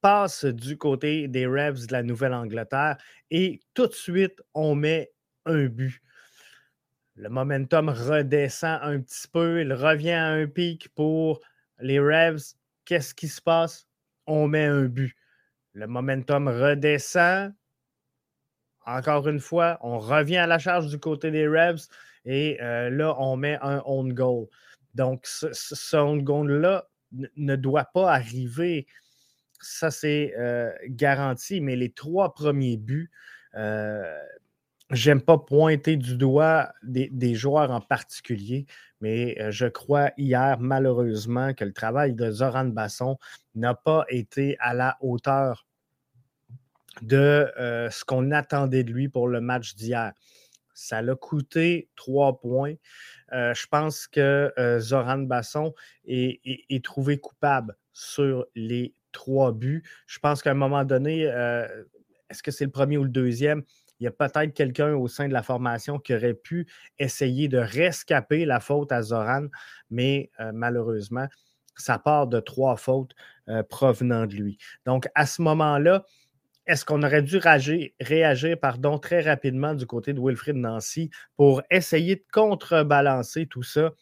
passe 0.00 0.44
du 0.44 0.76
côté 0.76 1.28
des 1.28 1.46
Revs 1.46 1.86
de 1.86 1.92
la 1.92 2.02
Nouvelle-Angleterre 2.02 2.98
et 3.30 3.60
tout 3.72 3.86
de 3.86 3.92
suite, 3.92 4.40
on 4.52 4.74
met 4.74 5.12
un 5.46 5.66
but. 5.66 6.02
Le 7.16 7.28
momentum 7.28 7.88
redescend 7.88 8.80
un 8.82 9.00
petit 9.00 9.28
peu, 9.28 9.60
il 9.60 9.72
revient 9.72 10.10
à 10.10 10.26
un 10.26 10.46
pic 10.46 10.88
pour 10.94 11.40
les 11.78 12.00
Revs. 12.00 12.56
Qu'est-ce 12.84 13.14
qui 13.14 13.28
se 13.28 13.40
passe? 13.40 13.86
On 14.26 14.48
met 14.48 14.64
un 14.64 14.84
but. 14.84 15.14
Le 15.72 15.86
momentum 15.86 16.48
redescend. 16.48 17.52
Encore 18.86 19.28
une 19.28 19.40
fois, 19.40 19.78
on 19.80 19.98
revient 19.98 20.36
à 20.36 20.46
la 20.46 20.58
charge 20.58 20.88
du 20.88 20.98
côté 20.98 21.30
des 21.30 21.48
Revs 21.48 21.88
et 22.24 22.60
euh, 22.62 22.90
là, 22.90 23.16
on 23.18 23.36
met 23.36 23.58
un 23.62 23.82
own 23.86 24.12
goal. 24.12 24.46
Donc, 24.94 25.26
ce, 25.26 25.46
ce 25.52 25.96
own 25.96 26.22
goal-là 26.22 26.86
ne 27.36 27.56
doit 27.56 27.86
pas 27.86 28.12
arriver. 28.12 28.86
Ça, 29.60 29.90
c'est 29.90 30.34
euh, 30.38 30.70
garanti. 30.88 31.60
Mais 31.60 31.76
les 31.76 31.90
trois 31.92 32.34
premiers 32.34 32.76
buts, 32.76 33.10
euh, 33.54 34.20
j'aime 34.90 35.20
pas 35.20 35.38
pointer 35.38 35.96
du 35.96 36.16
doigt 36.16 36.72
des, 36.82 37.34
joueurs 37.34 37.70
en 37.70 37.80
particulier, 37.80 38.66
mais 39.00 39.40
euh, 39.40 39.50
je 39.50 39.66
crois 39.66 40.10
hier, 40.16 40.58
malheureusement, 40.60 41.54
que 41.54 41.64
le 41.64 41.72
travail 41.72 42.14
de 42.14 42.30
Zoran 42.30 42.66
Basson 42.66 43.18
n'a 43.54 43.74
pas 43.74 44.04
été 44.08 44.56
à 44.60 44.74
la 44.74 44.96
hauteur 45.00 45.66
de 47.02 47.50
ce 47.90 48.04
qu'on 48.04 48.30
attendait 48.30 48.84
de 48.84 48.92
lui 48.92 49.08
pour 49.08 49.26
le 49.26 49.40
match 49.40 49.74
d'hier. 49.74 50.12
Ça 50.74 51.02
l'a 51.02 51.14
coûté 51.14 51.88
trois 51.96 52.40
points. 52.40 52.74
Euh, 53.32 53.54
je 53.54 53.66
pense 53.68 54.06
que 54.06 54.52
euh, 54.58 54.80
Zoran 54.80 55.18
Basson 55.18 55.72
est, 56.04 56.84
trouvé 56.84 57.18
coupable 57.18 57.76
sur 57.92 58.44
les 58.54 58.94
trois 59.12 59.52
buts. 59.52 59.84
Je 60.06 60.18
pense 60.18 60.42
qu'à 60.42 60.50
un 60.50 60.54
moment 60.54 60.84
donné, 60.84 61.26
euh, 61.26 61.66
est-ce 62.28 62.42
que 62.42 62.50
c'est 62.50 62.64
le 62.64 62.70
premier 62.72 62.98
ou 62.98 63.04
le 63.04 63.10
deuxième? 63.10 63.62
Il 64.00 64.04
y 64.04 64.06
a 64.06 64.10
peut-être 64.10 64.52
quelqu'un 64.54 64.94
au 64.94 65.08
sein 65.08 65.28
de 65.28 65.32
la 65.32 65.42
formation 65.42 65.98
qui 65.98 66.14
aurait 66.14 66.34
pu 66.34 66.66
essayer 66.98 67.48
de 67.48 67.58
rescaper 67.58 68.44
la 68.44 68.60
faute 68.60 68.92
à 68.92 69.02
Zoran, 69.02 69.46
mais 69.90 70.30
malheureusement, 70.52 71.26
ça 71.76 71.98
part 71.98 72.26
de 72.26 72.40
trois 72.40 72.76
fautes 72.76 73.14
provenant 73.68 74.26
de 74.26 74.34
lui. 74.34 74.58
Donc, 74.84 75.08
à 75.14 75.26
ce 75.26 75.42
moment-là, 75.42 76.04
est-ce 76.66 76.84
qu'on 76.84 77.02
aurait 77.02 77.22
dû 77.22 77.38
réagir, 77.38 77.90
très 79.02 79.20
rapidement 79.20 79.74
du 79.74 79.86
côté 79.86 80.14
de 80.14 80.20
Wilfrid 80.20 80.56
Nancy 80.56 81.10
pour 81.36 81.62
essayer 81.70 82.16
de 82.16 82.24
contrebalancer 82.32 83.46
tout 83.46 83.62
ça? 83.62 83.92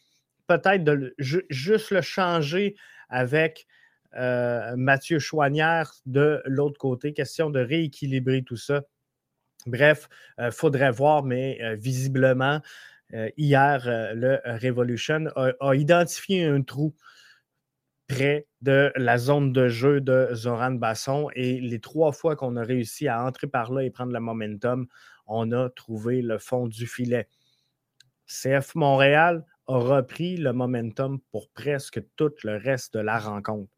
Peut-être 0.46 0.84
de 0.84 1.14
juste 1.18 1.90
le 1.90 2.02
changer 2.02 2.76
avec 3.08 3.66
euh, 4.14 4.76
Mathieu 4.76 5.18
Chouanière 5.18 5.92
de 6.06 6.40
l'autre 6.44 6.78
côté. 6.78 7.14
Question 7.14 7.50
de 7.50 7.60
rééquilibrer 7.60 8.42
tout 8.42 8.56
ça. 8.56 8.82
Bref, 9.66 10.08
il 10.38 10.44
euh, 10.44 10.50
faudrait 10.50 10.90
voir, 10.90 11.22
mais 11.22 11.58
euh, 11.62 11.74
visiblement, 11.74 12.60
hier, 13.36 13.82
le 14.14 14.40
Revolution 14.62 15.26
a, 15.36 15.74
identifié 15.74 16.46
un 16.46 16.62
trou 16.62 16.94
près 18.08 18.46
de 18.62 18.90
la 18.96 19.18
zone 19.18 19.52
de 19.52 19.68
jeu 19.68 20.00
de 20.00 20.30
Zoran 20.32 20.72
Basson. 20.72 21.28
Et 21.34 21.60
les 21.60 21.78
trois 21.78 22.12
fois 22.12 22.36
qu'on 22.36 22.56
a 22.56 22.62
réussi 22.62 23.08
à 23.08 23.22
entrer 23.22 23.48
par 23.48 23.70
là 23.70 23.82
et 23.82 23.90
prendre 23.90 24.14
le 24.14 24.20
momentum, 24.20 24.86
on 25.26 25.52
a 25.52 25.68
trouvé 25.68 26.22
le 26.22 26.38
fond 26.38 26.66
du 26.66 26.86
filet. 26.86 27.28
CF 28.26 28.74
Montréal 28.74 29.44
a 29.66 29.76
repris 29.76 30.36
le 30.36 30.52
momentum 30.52 31.20
pour 31.30 31.50
presque 31.50 32.00
tout 32.16 32.32
le 32.44 32.56
reste 32.56 32.94
de 32.94 33.00
la 33.00 33.18
rencontre. 33.18 33.76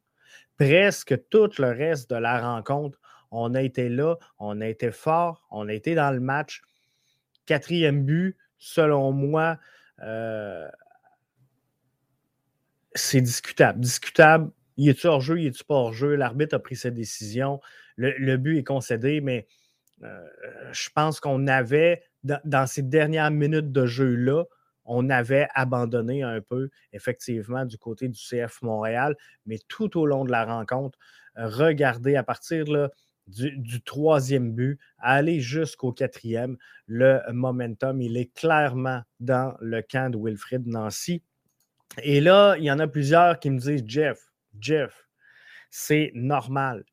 Presque 0.57 1.29
tout 1.29 1.51
le 1.59 1.69
reste 1.69 2.11
de 2.11 2.17
la 2.17 2.41
rencontre, 2.41 2.99
on 3.35 3.55
a 3.55 3.63
été 3.63 3.89
là, 3.89 4.17
on 4.39 4.61
a 4.61 4.67
été 4.69 4.91
fort, 4.91 5.47
on 5.51 5.69
a 5.69 5.73
été 5.73 5.95
dans 5.95 6.11
le 6.11 6.21
match. 6.21 6.63
Quatrième 7.47 8.05
but, 8.05 8.37
selon 8.59 9.13
moi, 9.13 9.59
euh, 10.03 10.69
c'est 12.95 13.21
discutable. 13.21 13.81
Discutable, 13.81 14.51
y 14.77 14.89
est-tu 14.89 15.07
hors 15.07 15.21
jeu, 15.21 15.41
y 15.41 15.47
est-tu 15.47 15.65
pas 15.65 15.75
hors 15.75 15.93
jeu? 15.93 16.15
L'arbitre 16.15 16.55
a 16.55 16.59
pris 16.59 16.77
sa 16.77 16.91
décision. 16.91 17.61
Le, 17.97 18.37
but 18.37 18.59
est 18.59 18.65
concédé, 18.65 19.21
mais 19.21 19.47
euh, 20.03 20.27
je 20.73 20.89
pense 20.95 21.21
qu'on 21.21 21.47
avait, 21.47 22.03
dans, 22.23 22.67
ces 22.67 22.83
dernières 22.83 23.31
minutes 23.31 23.73
de 23.73 23.87
jeu-là, 23.87 24.45
on 24.85 25.09
avait 25.11 25.49
abandonné 25.55 26.23
un 26.23 26.41
peu, 26.41 26.71
effectivement, 26.93 27.65
du 27.65 27.79
côté 27.79 28.09
du 28.09 28.19
CF 28.19 28.63
Montréal, 28.63 29.17
mais 29.47 29.59
tout 29.69 29.99
au 29.99 30.07
long 30.07 30.25
de 30.25 30.31
la 30.31 30.45
rencontre, 30.45 30.99
regardez 31.37 32.17
à 32.17 32.23
partir 32.23 32.65
du, 33.27 33.83
troisième 33.83 34.53
but, 34.53 34.79
aller 34.99 35.41
jusqu'au 35.41 35.93
quatrième, 35.93 36.57
le 36.87 37.21
momentum, 37.33 38.01
il 38.01 38.17
est 38.17 38.33
clairement 38.35 39.03
dans 39.21 39.57
le 39.61 39.83
camp 39.83 40.11
de 40.11 40.19
Wilfrid 40.19 40.67
Nancy. 40.67 41.23
Et 42.03 42.21
là, 42.21 42.57
il 42.59 42.65
y 42.65 42.71
en 42.71 42.79
a 42.79 42.87
plusieurs 42.87 43.39
qui 43.39 43.51
me 43.51 43.59
disent 43.59 43.85
Jeff, 43.87 44.33
Jeff, 44.61 45.09
c'est 45.71 46.11
normal. 46.15 46.85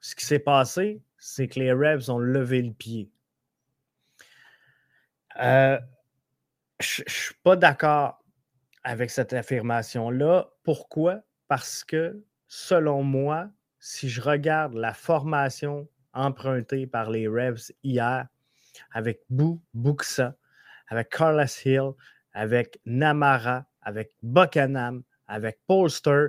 Ce 0.00 0.14
qui 0.14 0.24
s'est 0.24 0.38
passé, 0.38 1.02
c'est 1.18 1.48
que 1.48 1.58
les 1.58 1.72
Revs 1.72 2.10
ont 2.10 2.18
levé 2.18 2.62
le 2.62 2.72
pied. 2.72 3.10
Euh, 5.40 5.78
je 6.80 7.02
ne 7.02 7.08
suis 7.08 7.34
pas 7.42 7.56
d'accord 7.56 8.22
avec 8.82 9.10
cette 9.10 9.32
affirmation-là. 9.32 10.50
Pourquoi? 10.62 11.22
Parce 11.48 11.84
que, 11.84 12.22
selon 12.46 13.02
moi, 13.02 13.50
si 13.84 14.08
je 14.08 14.22
regarde 14.22 14.72
la 14.72 14.94
formation 14.94 15.86
empruntée 16.14 16.86
par 16.86 17.10
les 17.10 17.28
Revs 17.28 17.70
hier, 17.82 18.26
avec 18.92 19.20
Bou 19.28 19.60
Buxa, 19.74 20.34
avec 20.88 21.10
Carlos 21.10 21.44
Hill, 21.66 21.92
avec 22.32 22.80
Namara, 22.86 23.66
avec 23.82 24.12
Buchanam, 24.22 25.02
avec 25.26 25.58
Polster, 25.66 26.28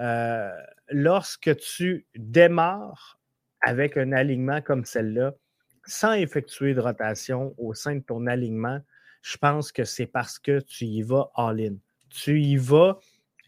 euh, 0.00 0.50
lorsque 0.88 1.54
tu 1.58 2.06
démarres 2.16 3.20
avec 3.60 3.98
un 3.98 4.12
alignement 4.12 4.62
comme 4.62 4.86
celle-là, 4.86 5.34
sans 5.84 6.14
effectuer 6.14 6.72
de 6.72 6.80
rotation 6.80 7.54
au 7.58 7.74
sein 7.74 7.96
de 7.96 8.00
ton 8.04 8.26
alignement, 8.26 8.80
je 9.20 9.36
pense 9.36 9.70
que 9.70 9.84
c'est 9.84 10.06
parce 10.06 10.38
que 10.38 10.60
tu 10.60 10.86
y 10.86 11.02
vas 11.02 11.30
all-in. 11.36 11.76
Tu 12.08 12.40
y 12.40 12.56
vas 12.56 12.98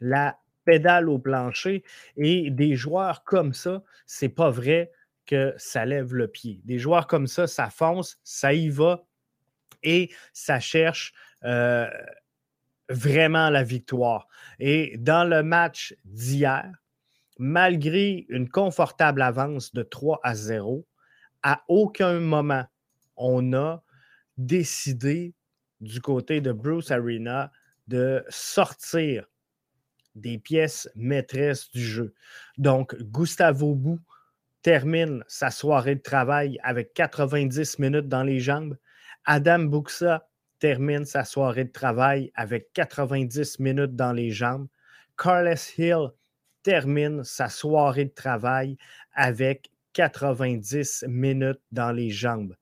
la 0.00 0.38
pédale 0.68 1.08
au 1.08 1.18
plancher 1.18 1.82
et 2.18 2.50
des 2.50 2.76
joueurs 2.76 3.24
comme 3.24 3.54
ça, 3.54 3.82
c'est 4.04 4.28
pas 4.28 4.50
vrai 4.50 4.92
que 5.24 5.54
ça 5.56 5.86
lève 5.86 6.12
le 6.12 6.28
pied. 6.28 6.60
Des 6.64 6.78
joueurs 6.78 7.06
comme 7.06 7.26
ça, 7.26 7.46
ça 7.46 7.70
fonce, 7.70 8.20
ça 8.22 8.52
y 8.52 8.68
va 8.68 9.06
et 9.82 10.10
ça 10.34 10.60
cherche 10.60 11.14
euh, 11.44 11.88
vraiment 12.90 13.48
la 13.48 13.62
victoire. 13.62 14.28
Et 14.58 14.98
dans 14.98 15.24
le 15.24 15.42
match 15.42 15.96
d'hier, 16.04 16.70
malgré 17.38 18.26
une 18.28 18.50
confortable 18.50 19.22
avance 19.22 19.72
de 19.72 19.82
3 19.82 20.20
à 20.22 20.34
0, 20.34 20.86
à 21.42 21.62
aucun 21.68 22.20
moment 22.20 22.66
on 23.16 23.54
a 23.54 23.82
décidé 24.36 25.32
du 25.80 26.02
côté 26.02 26.42
de 26.42 26.52
Bruce 26.52 26.90
Arena 26.90 27.50
de 27.86 28.22
sortir 28.28 29.24
des 30.14 30.38
pièces 30.38 30.88
maîtresses 30.94 31.70
du 31.70 31.84
jeu. 31.84 32.14
Donc, 32.56 32.96
Gustavo 32.96 33.74
Bou 33.74 33.98
termine 34.62 35.24
sa 35.28 35.50
soirée 35.50 35.94
de 35.94 36.02
travail 36.02 36.58
avec 36.62 36.92
90 36.94 37.78
minutes 37.78 38.08
dans 38.08 38.22
les 38.24 38.40
jambes. 38.40 38.76
Adam 39.24 39.60
Buxa 39.60 40.28
termine 40.58 41.04
sa 41.04 41.24
soirée 41.24 41.64
de 41.64 41.72
travail 41.72 42.32
avec 42.34 42.72
90 42.72 43.60
minutes 43.60 43.94
dans 43.94 44.12
les 44.12 44.30
jambes. 44.30 44.68
Carles 45.16 45.54
Hill 45.76 46.08
termine 46.62 47.24
sa 47.24 47.48
soirée 47.48 48.06
de 48.06 48.14
travail 48.14 48.76
avec 49.14 49.70
90 49.94 51.04
minutes 51.08 51.60
dans 51.72 51.92
les 51.92 52.10
jambes. 52.10 52.54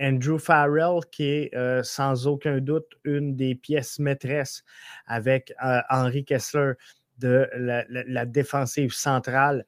Andrew 0.00 0.38
Farrell, 0.38 1.00
qui 1.10 1.24
est 1.24 1.54
euh, 1.54 1.82
sans 1.82 2.26
aucun 2.26 2.58
doute 2.58 2.88
une 3.04 3.36
des 3.36 3.54
pièces 3.54 3.98
maîtresses 3.98 4.62
avec 5.06 5.52
euh, 5.64 5.80
Henry 5.90 6.24
Kessler 6.24 6.72
de 7.18 7.48
la, 7.54 8.26
défensive 8.26 8.92
centrale 8.92 9.64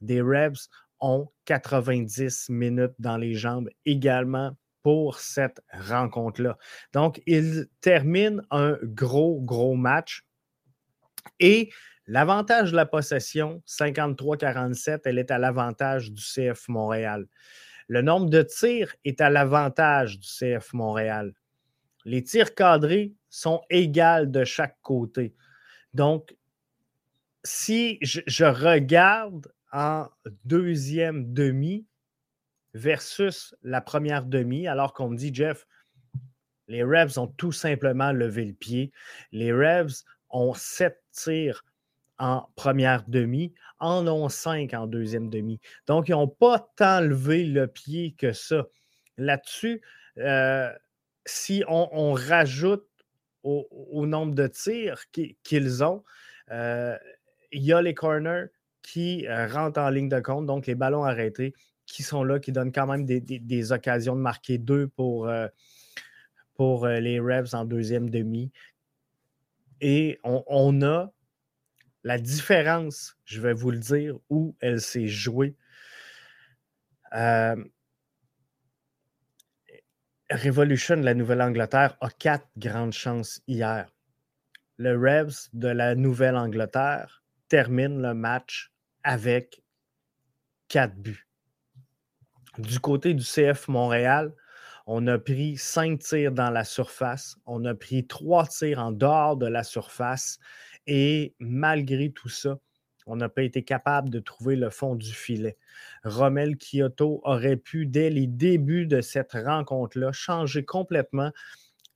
des 0.00 0.20
Rebs, 0.20 0.68
ont 1.00 1.28
90 1.44 2.48
minutes 2.50 2.94
dans 2.98 3.16
les 3.16 3.34
jambes 3.34 3.68
également 3.84 4.56
pour 4.82 5.20
cette 5.20 5.60
rencontre-là. 5.72 6.58
Donc, 6.92 7.22
il 7.26 7.66
termine 7.80 8.42
un 8.50 8.78
gros, 8.82 9.40
gros 9.40 9.74
match. 9.74 10.24
Et 11.38 11.70
l'avantage 12.06 12.72
de 12.72 12.76
la 12.76 12.86
possession, 12.86 13.62
53-47, 13.66 15.02
elle 15.04 15.18
est 15.18 15.30
à 15.30 15.38
l'avantage 15.38 16.10
du 16.10 16.22
CF 16.22 16.68
Montréal. 16.68 17.26
Le 17.88 18.02
nombre 18.02 18.30
de 18.30 18.42
tirs 18.42 18.94
est 19.04 19.20
à 19.20 19.30
l'avantage 19.30 20.18
du 20.18 20.26
CF 20.26 20.72
Montréal. 20.72 21.32
Les 22.04 22.22
tirs 22.22 22.54
cadrés 22.54 23.12
sont 23.28 23.62
égaux 23.70 24.26
de 24.26 24.44
chaque 24.44 24.78
côté. 24.82 25.34
Donc, 25.94 26.34
si 27.44 27.98
je, 28.02 28.44
regarde 28.44 29.52
en 29.72 30.08
deuxième 30.44 31.32
demi 31.32 31.86
versus 32.74 33.54
la 33.62 33.80
première 33.80 34.24
demi, 34.24 34.66
alors 34.66 34.92
qu'on 34.92 35.10
me 35.10 35.16
dit, 35.16 35.34
Jeff, 35.34 35.66
les 36.68 36.82
Revs 36.82 37.18
ont 37.18 37.26
tout 37.26 37.52
simplement 37.52 38.12
levé 38.12 38.44
le 38.44 38.54
pied. 38.54 38.92
Les 39.32 39.52
Revs 39.52 40.04
ont 40.30 40.54
sept 40.54 41.02
tirs 41.10 41.64
en 42.22 42.48
première 42.54 43.02
demi, 43.08 43.52
en 43.80 44.06
ont 44.06 44.28
cinq 44.28 44.74
en 44.74 44.86
deuxième 44.86 45.28
demi. 45.28 45.58
Donc, 45.88 46.08
ils 46.08 46.12
n'ont 46.12 46.28
pas 46.28 46.70
tant 46.76 47.00
levé 47.00 47.42
le 47.42 47.66
pied 47.66 48.14
que 48.16 48.32
ça. 48.32 48.68
Là-dessus, 49.18 49.82
euh, 50.18 50.70
si 51.26 51.64
on, 51.66 52.12
rajoute 52.12 52.86
au, 53.42 54.06
nombre 54.06 54.36
de 54.36 54.46
tirs 54.46 55.02
qu'ils 55.42 55.82
ont, 55.82 56.04
euh, 56.52 56.96
il 57.50 57.64
y 57.64 57.72
a 57.72 57.82
les 57.82 57.92
corners 57.92 58.46
qui 58.82 59.26
euh, 59.26 59.48
rentrent 59.48 59.80
en 59.80 59.90
ligne 59.90 60.08
de 60.08 60.20
compte, 60.20 60.46
donc 60.46 60.68
les 60.68 60.76
ballons 60.76 61.02
arrêtés 61.02 61.54
qui 61.86 62.04
sont 62.04 62.22
là, 62.22 62.38
qui 62.38 62.52
donnent 62.52 62.72
quand 62.72 62.86
même 62.86 63.04
des, 63.04 63.72
occasions 63.72 64.14
de 64.14 64.20
marquer 64.20 64.58
deux 64.58 64.86
pour, 64.86 65.28
pour 66.54 66.86
les 66.86 67.18
Revs 67.18 67.52
en 67.56 67.64
deuxième 67.64 68.08
demi. 68.10 68.52
Et 69.80 70.20
on, 70.22 70.82
a 70.82 71.12
la 72.04 72.18
différence, 72.18 73.16
je 73.24 73.40
vais 73.40 73.52
vous 73.52 73.70
le 73.70 73.78
dire, 73.78 74.16
où 74.28 74.56
elle 74.60 74.80
s'est 74.80 75.08
jouée. 75.08 75.56
Revolution 80.30 80.96
de 80.96 81.04
la 81.04 81.14
Nouvelle-Angleterre 81.14 81.96
a 82.00 82.08
quatre 82.08 82.48
grandes 82.56 82.92
chances 82.92 83.42
hier. 83.46 83.92
Le 84.78 84.96
Revs 84.96 85.48
de 85.52 85.68
la 85.68 85.94
Nouvelle-Angleterre 85.94 87.22
termine 87.48 88.00
le 88.00 88.14
match 88.14 88.72
avec 89.04 89.62
quatre 90.68 90.96
buts. 90.96 91.28
Du 92.58 92.80
côté 92.80 93.14
du 93.14 93.22
CF 93.22 93.68
Montréal, 93.68 94.32
on 94.86 95.06
a 95.06 95.18
pris 95.18 95.56
cinq 95.56 96.00
tirs 96.00 96.32
dans 96.32 96.50
la 96.50 96.64
surface, 96.64 97.36
on 97.46 97.64
a 97.66 97.74
pris 97.74 98.06
trois 98.06 98.46
tirs 98.46 98.78
en 98.78 98.90
dehors 98.90 99.36
de 99.36 99.46
la 99.46 99.62
surface 99.62 100.38
et 100.86 101.34
malgré 101.38 102.10
tout 102.10 102.28
ça, 102.28 102.58
on 103.06 103.16
n'a 103.16 103.28
pas 103.28 103.42
été 103.42 103.64
capable 103.64 104.10
de 104.10 104.20
trouver 104.20 104.56
le 104.56 104.70
fond 104.70 104.94
du 104.94 105.12
filet. 105.12 105.56
Rommel 106.04 106.56
Kyoto 106.56 107.20
aurait 107.24 107.56
pu, 107.56 107.86
dès 107.86 108.10
les 108.10 108.26
débuts 108.26 108.86
de 108.86 109.00
cette 109.00 109.32
rencontre-là, 109.32 110.12
changer 110.12 110.64
complètement 110.64 111.32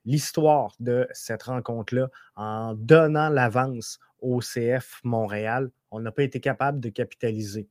l'histoire 0.05 0.75
de 0.81 1.07
cette 1.13 1.45
rencontre-là 1.45 2.09
en 2.37 2.75
donnant 2.75 3.29
l'avance 3.29 3.99
au 4.21 4.41
CF 4.41 5.01
Montréal. 5.05 5.71
On 5.91 6.01
n'a 6.01 6.13
pas 6.13 6.23
été 6.23 6.41
capable 6.41 6.81
de 6.81 6.89
capitaliser 6.89 7.69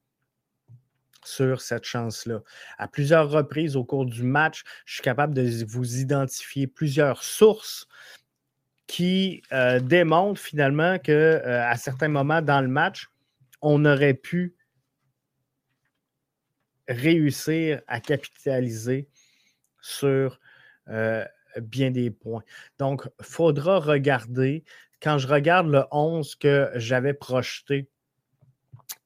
sur 1.23 1.61
cette 1.61 1.85
chance-là. 1.85 2.41
À 2.77 2.87
plusieurs 2.87 3.29
reprises 3.29 3.75
au 3.75 3.83
cours 3.83 4.05
du 4.05 4.23
match, 4.23 4.63
je 4.85 4.95
suis 4.95 5.03
capable 5.03 5.33
de 5.33 5.65
vous 5.67 5.97
identifier 5.97 6.67
plusieurs 6.67 7.23
sources 7.23 7.87
qui 8.87 9.41
euh, 9.51 9.79
démontrent 9.79 10.41
finalement 10.41 10.99
qu'à 10.99 11.11
euh, 11.11 11.75
certains 11.75 12.07
moments 12.07 12.41
dans 12.41 12.61
le 12.61 12.67
match, 12.67 13.09
on 13.61 13.83
aurait 13.85 14.13
pu 14.13 14.55
réussir 16.87 17.81
à 17.87 17.99
capitaliser 17.99 19.07
sur 19.81 20.39
euh, 20.89 21.25
bien 21.59 21.89
des 21.89 22.11
points. 22.11 22.43
Donc, 22.77 23.07
il 23.19 23.25
faudra 23.25 23.79
regarder. 23.79 24.63
Quand 25.01 25.17
je 25.17 25.27
regarde 25.27 25.67
le 25.67 25.83
11 25.91 26.35
que 26.35 26.69
j'avais 26.75 27.13
projeté 27.13 27.89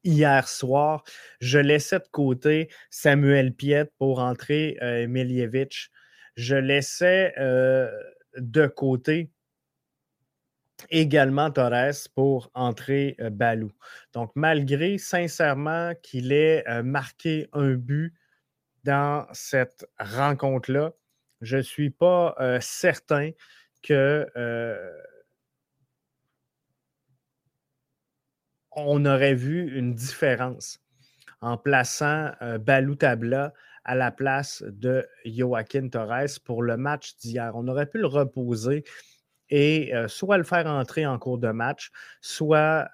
hier 0.03 0.47
soir, 0.47 1.03
je 1.39 1.59
laissais 1.59 1.99
de 1.99 2.07
côté 2.11 2.69
Samuel 2.89 3.53
Piet 3.53 3.85
pour 3.97 4.19
entrer 4.19 4.77
euh, 4.81 5.07
Je 6.35 6.55
laissais 6.55 7.33
de 8.37 8.67
côté 8.67 9.31
également 10.89 11.51
Torres 11.51 12.07
pour 12.15 12.51
entrer 12.53 13.15
euh, 13.19 13.29
Balou. 13.29 13.71
Donc, 14.13 14.31
malgré 14.35 14.97
sincèrement 14.97 15.93
qu'il 16.01 16.31
ait 16.31 16.67
euh, 16.67 16.83
marqué 16.83 17.47
un 17.53 17.73
but 17.73 18.13
dans 18.83 19.27
cette 19.33 19.87
rencontre-là, 19.99 20.93
je 21.41 21.57
ne 21.57 21.61
suis 21.61 21.89
pas 21.89 22.35
euh, 22.39 22.59
certain 22.61 23.31
que 23.81 24.27
on 28.71 29.05
aurait 29.05 29.35
vu 29.35 29.77
une 29.77 29.93
différence 29.93 30.79
en 31.41 31.57
plaçant 31.57 32.31
Balou 32.59 32.95
Tabla 32.95 33.53
à 33.83 33.95
la 33.95 34.11
place 34.11 34.63
de 34.67 35.07
Joaquin 35.25 35.87
Torres 35.89 36.39
pour 36.45 36.61
le 36.61 36.77
match 36.77 37.15
d'hier. 37.17 37.51
On 37.55 37.67
aurait 37.67 37.87
pu 37.87 37.97
le 37.97 38.05
reposer 38.05 38.83
et 39.49 39.91
soit 40.07 40.37
le 40.37 40.43
faire 40.43 40.67
entrer 40.67 41.05
en 41.05 41.17
cours 41.17 41.37
de 41.37 41.51
match, 41.51 41.91
soit 42.21 42.89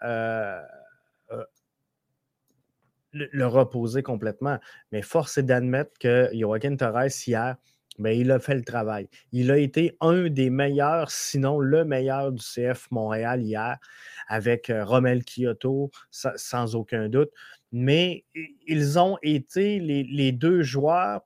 le, 3.16 3.48
reposer 3.48 4.04
complètement. 4.04 4.60
Mais 4.92 5.02
force 5.02 5.38
est 5.38 5.44
d'admettre 5.44 5.92
que 6.00 6.30
Joaquin 6.34 6.76
Torres, 6.76 7.08
hier, 7.26 7.56
ben, 7.98 8.18
il 8.18 8.32
a 8.32 8.40
fait 8.40 8.56
le 8.56 8.64
travail. 8.64 9.08
Il 9.32 9.52
a 9.52 9.58
été 9.58 9.96
un 10.02 10.30
des 10.30 10.50
meilleurs, 10.50 11.12
sinon 11.12 11.60
le 11.60 11.86
meilleur 11.86 12.32
du 12.32 12.44
CF 12.44 12.88
Montréal 12.92 13.42
hier, 13.42 13.78
avec 14.28 14.72
Romel 14.74 15.24
Kyoto, 15.24 15.92
sans 16.12 16.76
aucun 16.76 17.08
doute. 17.08 17.32
Mais 17.72 18.26
ils 18.68 19.00
ont 19.00 19.18
été 19.22 19.80
les 19.80 20.32
deux 20.32 20.62
joueurs 20.62 21.22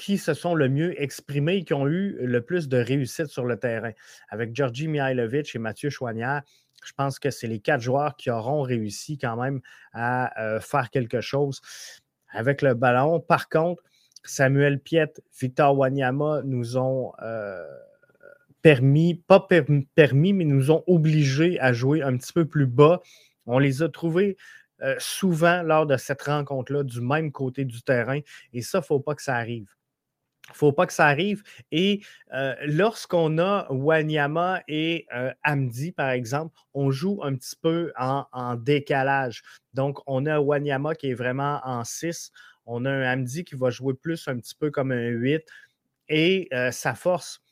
qui 0.00 0.16
se 0.16 0.32
sont 0.32 0.54
le 0.54 0.70
mieux 0.70 1.00
exprimés 1.00 1.56
et 1.56 1.62
qui 1.62 1.74
ont 1.74 1.86
eu 1.86 2.16
le 2.22 2.40
plus 2.40 2.68
de 2.68 2.78
réussite 2.78 3.26
sur 3.26 3.44
le 3.44 3.58
terrain. 3.58 3.92
Avec 4.30 4.56
Georgi 4.56 4.88
Mihailovic 4.88 5.54
et 5.54 5.58
Mathieu 5.58 5.90
Chouanière, 5.90 6.40
je 6.82 6.92
pense 6.94 7.18
que 7.18 7.28
c'est 7.30 7.46
les 7.46 7.60
quatre 7.60 7.82
joueurs 7.82 8.16
qui 8.16 8.30
auront 8.30 8.62
réussi 8.62 9.18
quand 9.18 9.36
même 9.36 9.60
à 9.92 10.42
euh, 10.42 10.58
faire 10.58 10.88
quelque 10.88 11.20
chose 11.20 11.60
avec 12.30 12.62
le 12.62 12.72
ballon. 12.72 13.20
Par 13.20 13.50
contre, 13.50 13.82
Samuel 14.24 14.80
Piet, 14.80 15.12
Victor 15.38 15.76
Wanyama 15.76 16.40
nous 16.44 16.78
ont 16.78 17.12
euh, 17.22 17.62
permis, 18.62 19.16
pas 19.16 19.46
permis, 19.94 20.32
mais 20.32 20.46
nous 20.46 20.70
ont 20.70 20.82
obligés 20.86 21.60
à 21.60 21.74
jouer 21.74 22.00
un 22.00 22.16
petit 22.16 22.32
peu 22.32 22.46
plus 22.46 22.66
bas. 22.66 23.02
On 23.44 23.58
les 23.58 23.82
a 23.82 23.90
trouvés 23.90 24.38
euh, 24.80 24.94
souvent 24.98 25.62
lors 25.62 25.84
de 25.84 25.98
cette 25.98 26.22
rencontre-là 26.22 26.84
du 26.84 27.02
même 27.02 27.32
côté 27.32 27.66
du 27.66 27.82
terrain 27.82 28.20
et 28.54 28.62
ça, 28.62 28.78
il 28.78 28.80
ne 28.80 28.86
faut 28.86 29.00
pas 29.00 29.14
que 29.14 29.22
ça 29.22 29.36
arrive. 29.36 29.68
Il 30.50 30.54
ne 30.54 30.56
faut 30.56 30.72
pas 30.72 30.86
que 30.86 30.92
ça 30.92 31.06
arrive. 31.06 31.42
Et 31.70 32.02
lorsqu'on 32.64 33.38
a 33.38 33.66
Wanyama 33.70 34.62
et 34.68 35.06
euh, 35.14 35.32
Amdi, 35.44 35.92
par 35.92 36.10
exemple, 36.10 36.58
on 36.74 36.90
joue 36.90 37.20
un 37.22 37.36
petit 37.36 37.56
peu 37.60 37.92
en, 37.96 38.56
décalage. 38.56 39.42
Donc, 39.74 40.00
on 40.06 40.26
a 40.26 40.40
Wanyama 40.40 40.94
qui 40.94 41.10
est 41.10 41.14
vraiment 41.14 41.60
en 41.64 41.84
6. 41.84 42.32
On 42.66 42.84
a 42.84 42.90
un 42.90 43.12
Amdi 43.12 43.44
qui 43.44 43.54
va 43.54 43.70
jouer 43.70 43.94
plus 43.94 44.26
un 44.28 44.38
petit 44.38 44.54
peu 44.54 44.70
comme 44.70 44.92
un 44.92 45.08
8. 45.08 45.42
Et 46.08 46.48
ça 46.72 46.94
force 46.94 47.42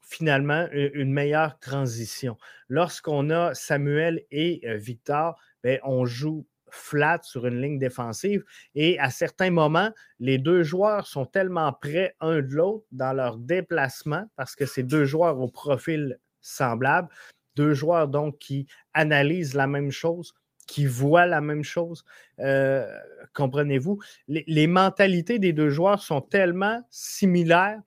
finalement 0.00 0.68
une 0.72 1.12
meilleure 1.12 1.58
transition. 1.58 2.36
Lorsqu'on 2.68 3.30
a 3.30 3.54
Samuel 3.54 4.22
et 4.30 4.62
Victor, 4.76 5.40
ben, 5.64 5.80
on 5.82 6.04
joue 6.04 6.46
flat 6.74 7.20
sur 7.22 7.46
une 7.46 7.60
ligne 7.60 7.78
défensive. 7.78 8.44
Et 8.74 8.98
à 8.98 9.10
certains 9.10 9.50
moments, 9.50 9.90
les 10.18 10.38
deux 10.38 10.62
joueurs 10.62 11.06
sont 11.06 11.26
tellement 11.26 11.72
près 11.72 12.14
un 12.20 12.40
de 12.40 12.54
l'autre 12.54 12.84
dans 12.92 13.12
leur 13.12 13.38
déplacement 13.38 14.24
parce 14.36 14.56
que 14.56 14.66
c'est 14.66 14.82
deux 14.82 15.04
joueurs 15.04 15.40
au 15.40 15.48
profil 15.48 16.18
semblable, 16.40 17.08
deux 17.56 17.74
joueurs 17.74 18.08
donc 18.08 18.38
qui 18.38 18.66
analysent 18.92 19.54
la 19.54 19.66
même 19.66 19.90
chose, 19.90 20.34
qui 20.66 20.86
voient 20.86 21.26
la 21.26 21.40
même 21.40 21.64
chose. 21.64 22.04
Euh, 22.40 22.86
comprenez-vous? 23.34 24.00
les, 24.28 24.66
mentalités 24.66 25.38
des 25.38 25.52
deux 25.52 25.70
joueurs 25.70 26.02
sont 26.02 26.20
tellement 26.20 26.82
similaires 26.90 27.80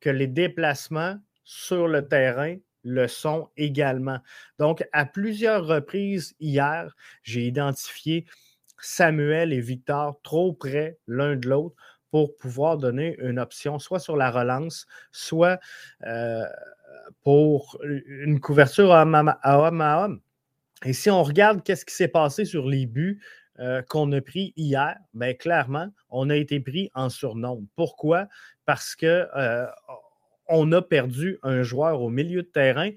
que 0.00 0.10
les 0.10 0.26
déplacements 0.26 1.18
sur 1.44 1.88
le 1.88 2.06
terrain 2.06 2.56
le 2.82 3.08
sont 3.08 3.48
également. 3.56 4.18
Donc, 4.58 4.84
à 4.92 5.04
plusieurs 5.04 5.66
reprises 5.66 6.34
hier, 6.40 6.94
j'ai 7.22 7.46
identifié 7.46 8.26
Samuel 8.80 9.52
et 9.52 9.60
Victor 9.60 10.20
trop 10.22 10.52
près 10.52 10.98
l'un 11.06 11.36
de 11.36 11.48
l'autre 11.48 11.76
pour 12.10 12.36
pouvoir 12.36 12.76
donner 12.76 13.16
une 13.20 13.38
option 13.38 13.78
soit 13.78 14.00
sur 14.00 14.16
la 14.16 14.30
relance, 14.30 14.86
soit 15.12 15.60
euh, 16.06 16.44
pour 17.22 17.78
une 17.84 18.40
couverture 18.40 18.92
à 18.92 19.02
homme 19.02 19.80
à 19.80 20.04
homme. 20.04 20.20
Et 20.84 20.92
si 20.92 21.10
on 21.10 21.22
regarde 21.22 21.62
qu'est-ce 21.62 21.84
qui 21.84 21.94
s'est 21.94 22.08
passé 22.08 22.44
sur 22.44 22.66
les 22.66 22.86
buts 22.86 23.20
qu'on 23.88 24.10
a 24.12 24.22
pris 24.22 24.54
hier, 24.56 24.96
bien 25.12 25.34
clairement, 25.34 25.88
on 26.08 26.30
a 26.30 26.36
été 26.36 26.60
pris 26.60 26.90
en 26.94 27.10
surnombre. 27.10 27.62
Pourquoi? 27.76 28.26
Parce 28.64 28.96
que 28.96 29.26
on 30.50 30.70
a 30.72 30.82
perdu 30.82 31.38
un 31.42 31.62
joueur 31.62 32.02
au 32.02 32.10
milieu 32.10 32.42
de 32.42 32.48
terrain. 32.48 32.90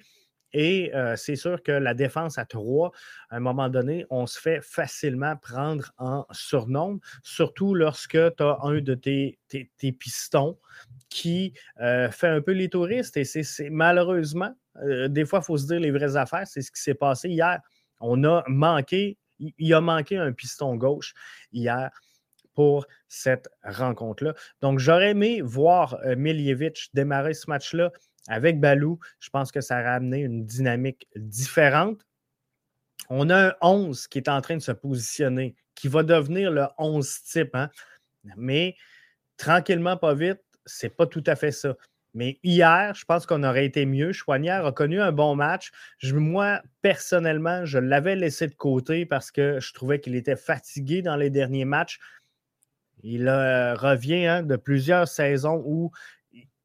Et 0.56 0.92
c'est 1.16 1.36
sûr 1.36 1.64
que 1.64 1.72
la 1.72 1.96
défense 1.96 2.38
à 2.38 2.46
trois, 2.46 2.92
à 3.32 3.38
un 3.38 3.40
moment 3.40 3.70
donné, 3.70 4.06
on 4.12 4.28
se 4.28 4.40
fait 4.40 4.62
facilement 4.62 5.36
prendre 5.36 5.92
en 5.98 6.28
surnombre, 6.30 7.00
surtout 7.24 7.74
lorsque 7.74 8.12
tu 8.12 8.44
as 8.44 8.60
un 8.62 8.80
de 8.80 8.94
tes, 8.94 9.40
pistons 9.94 10.60
qui 11.10 11.56
fait 12.12 12.28
un 12.28 12.42
peu 12.42 12.52
les 12.52 12.70
touristes. 12.70 13.18
Et 13.18 13.24
c'est 13.24 13.70
malheureusement, 13.72 14.54
des 15.08 15.26
fois, 15.26 15.40
il 15.42 15.46
faut 15.46 15.58
se 15.58 15.66
dire 15.66 15.80
les 15.80 15.90
vraies 15.90 16.18
affaires. 16.18 16.46
C'est 16.46 16.62
ce 16.62 16.72
qui 16.72 16.82
s'est 16.84 16.94
passé 16.94 17.30
hier. 17.30 17.60
On 18.00 18.24
a 18.24 18.44
manqué, 18.48 19.18
il 19.40 19.74
a 19.74 19.82
manqué 19.82 20.18
un 20.18 20.34
piston 20.34 20.76
gauche 20.76 21.16
hier 21.52 21.90
pour 22.54 22.88
cette 23.08 23.50
rencontre-là. 23.64 24.34
Donc, 24.62 24.80
j'aurais 24.80 25.12
aimé 25.12 25.42
voir 25.42 25.98
euh, 26.06 26.16
Miljevic 26.16 26.90
démarrer 26.94 27.34
ce 27.34 27.50
match-là 27.50 27.92
avec 28.28 28.60
Balou. 28.60 29.00
Je 29.20 29.30
pense 29.30 29.52
que 29.52 29.62
ça 29.62 29.78
a 29.78 29.94
amené 29.96 30.20
une 30.20 30.46
dynamique 30.46 31.08
différente. 31.16 32.06
On 33.10 33.30
a 33.30 33.50
un 33.50 33.54
11 33.62 34.08
qui 34.08 34.20
est 34.20 34.30
en 34.30 34.42
train 34.42 34.56
de 34.56 34.62
se 34.62 34.72
positionner, 34.72 35.56
qui 35.76 35.88
va 35.88 36.04
devenir 36.04 36.52
le 36.52 36.68
11 36.78 37.24
type. 37.24 37.56
Hein. 37.56 37.70
Mais 38.38 38.76
tranquillement, 39.38 39.98
pas 39.98 40.14
vite, 40.14 40.42
c'est 40.66 40.96
pas 40.96 41.06
tout 41.06 41.24
à 41.28 41.36
fait 41.36 41.52
ça. 41.52 41.76
Mais 42.14 42.40
hier, 42.44 42.94
je 42.94 43.06
pense 43.06 43.26
qu'on 43.26 43.44
aurait 43.44 43.66
été 43.66 43.86
mieux. 43.86 44.14
Chouanière 44.14 44.66
a 44.66 44.72
connu 44.72 45.02
un 45.02 45.12
bon 45.12 45.36
match. 45.36 45.72
moi, 46.14 46.62
personnellement, 46.82 47.66
je 47.66 47.80
l'avais 47.80 48.16
laissé 48.16 48.48
de 48.48 48.54
côté 48.54 49.06
parce 49.06 49.32
que 49.32 49.60
je 49.60 49.74
trouvais 49.74 50.00
qu'il 50.00 50.16
était 50.16 50.36
fatigué 50.36 51.02
dans 51.02 51.16
les 51.16 51.32
derniers 51.32 51.66
matchs. 51.66 52.00
Il 53.04 53.28
euh, 53.28 53.76
revient 53.76 54.26
hein, 54.26 54.44
de 54.44 54.56
plusieurs 54.56 55.08
saisons 55.08 55.62
où 55.66 55.92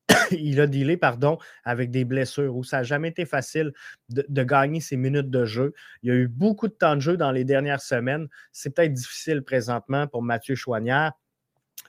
il 0.31 0.61
a 0.61 0.66
dealé 0.66 0.96
pardon, 0.96 1.38
avec 1.64 1.90
des 1.90 2.05
blessures, 2.05 2.57
où 2.57 2.64
ça 2.64 2.79
n'a 2.79 2.83
jamais 2.83 3.09
été 3.09 3.27
facile 3.27 3.72
de, 4.09 4.42
gagner 4.42 4.81
ses 4.81 4.96
minutes 4.96 5.31
de 5.31 5.44
jeu. 5.44 5.74
Il 6.03 6.09
y 6.09 6.12
a 6.12 6.14
eu 6.14 6.29
beaucoup 6.29 6.68
de 6.68 6.72
temps 6.72 6.96
de 6.96 7.01
jeu 7.01 7.16
dans 7.16 7.33
les 7.33 7.44
dernières 7.44 7.81
semaines. 7.81 8.29
C'est 8.53 8.74
peut-être 8.74 8.94
difficile 8.94 9.42
présentement 9.42 10.07
pour 10.07 10.22
Mathieu 10.22 10.55
Chouanière. 10.55 11.12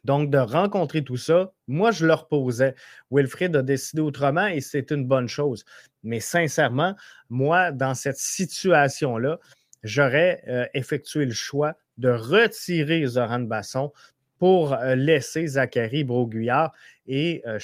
Donc, 0.05 0.29
de 0.29 0.37
rencontrer 0.37 1.03
tout 1.03 1.17
ça, 1.17 1.51
moi, 1.67 1.91
je 1.91 2.05
le 2.05 2.13
reposais. 2.13 2.75
Wilfried 3.11 3.55
a 3.55 3.61
décidé 3.61 4.01
autrement 4.01 4.47
et 4.47 4.61
c'est 4.61 4.91
une 4.91 5.05
bonne 5.05 5.27
chose. 5.27 5.65
Mais 6.03 6.19
sincèrement, 6.19 6.95
moi, 7.29 7.71
dans 7.71 7.95
cette 7.95 8.17
situation-là, 8.17 9.39
j'aurais 9.83 10.41
euh, 10.47 10.65
effectué 10.73 11.25
le 11.25 11.33
choix 11.33 11.75
de 11.97 12.09
retirer 12.09 13.05
Zoran 13.05 13.41
Basson 13.41 13.91
pour 14.39 14.73
euh, 14.73 14.95
laisser 14.95 15.45
Zachary 15.45 16.03
Broguillard 16.03 16.73
et 17.05 17.43
euh. 17.45 17.59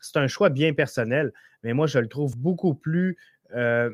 C'est 0.00 0.16
un 0.16 0.28
choix 0.28 0.48
bien 0.48 0.74
personnel, 0.74 1.32
mais 1.62 1.72
moi, 1.72 1.86
je 1.86 1.98
le 1.98 2.08
trouve 2.08 2.36
beaucoup 2.36 2.74
plus, 2.74 3.16
euh, 3.54 3.90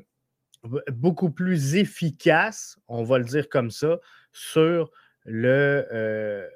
beaucoup 0.93 1.31
plus 1.31 1.77
efficace, 1.77 2.77
on 2.89 3.05
va 3.05 3.19
le 3.19 3.25
dire 3.25 3.49
comme 3.49 3.71
ça, 3.71 3.99
sur 4.33 4.91
le, 5.25 6.47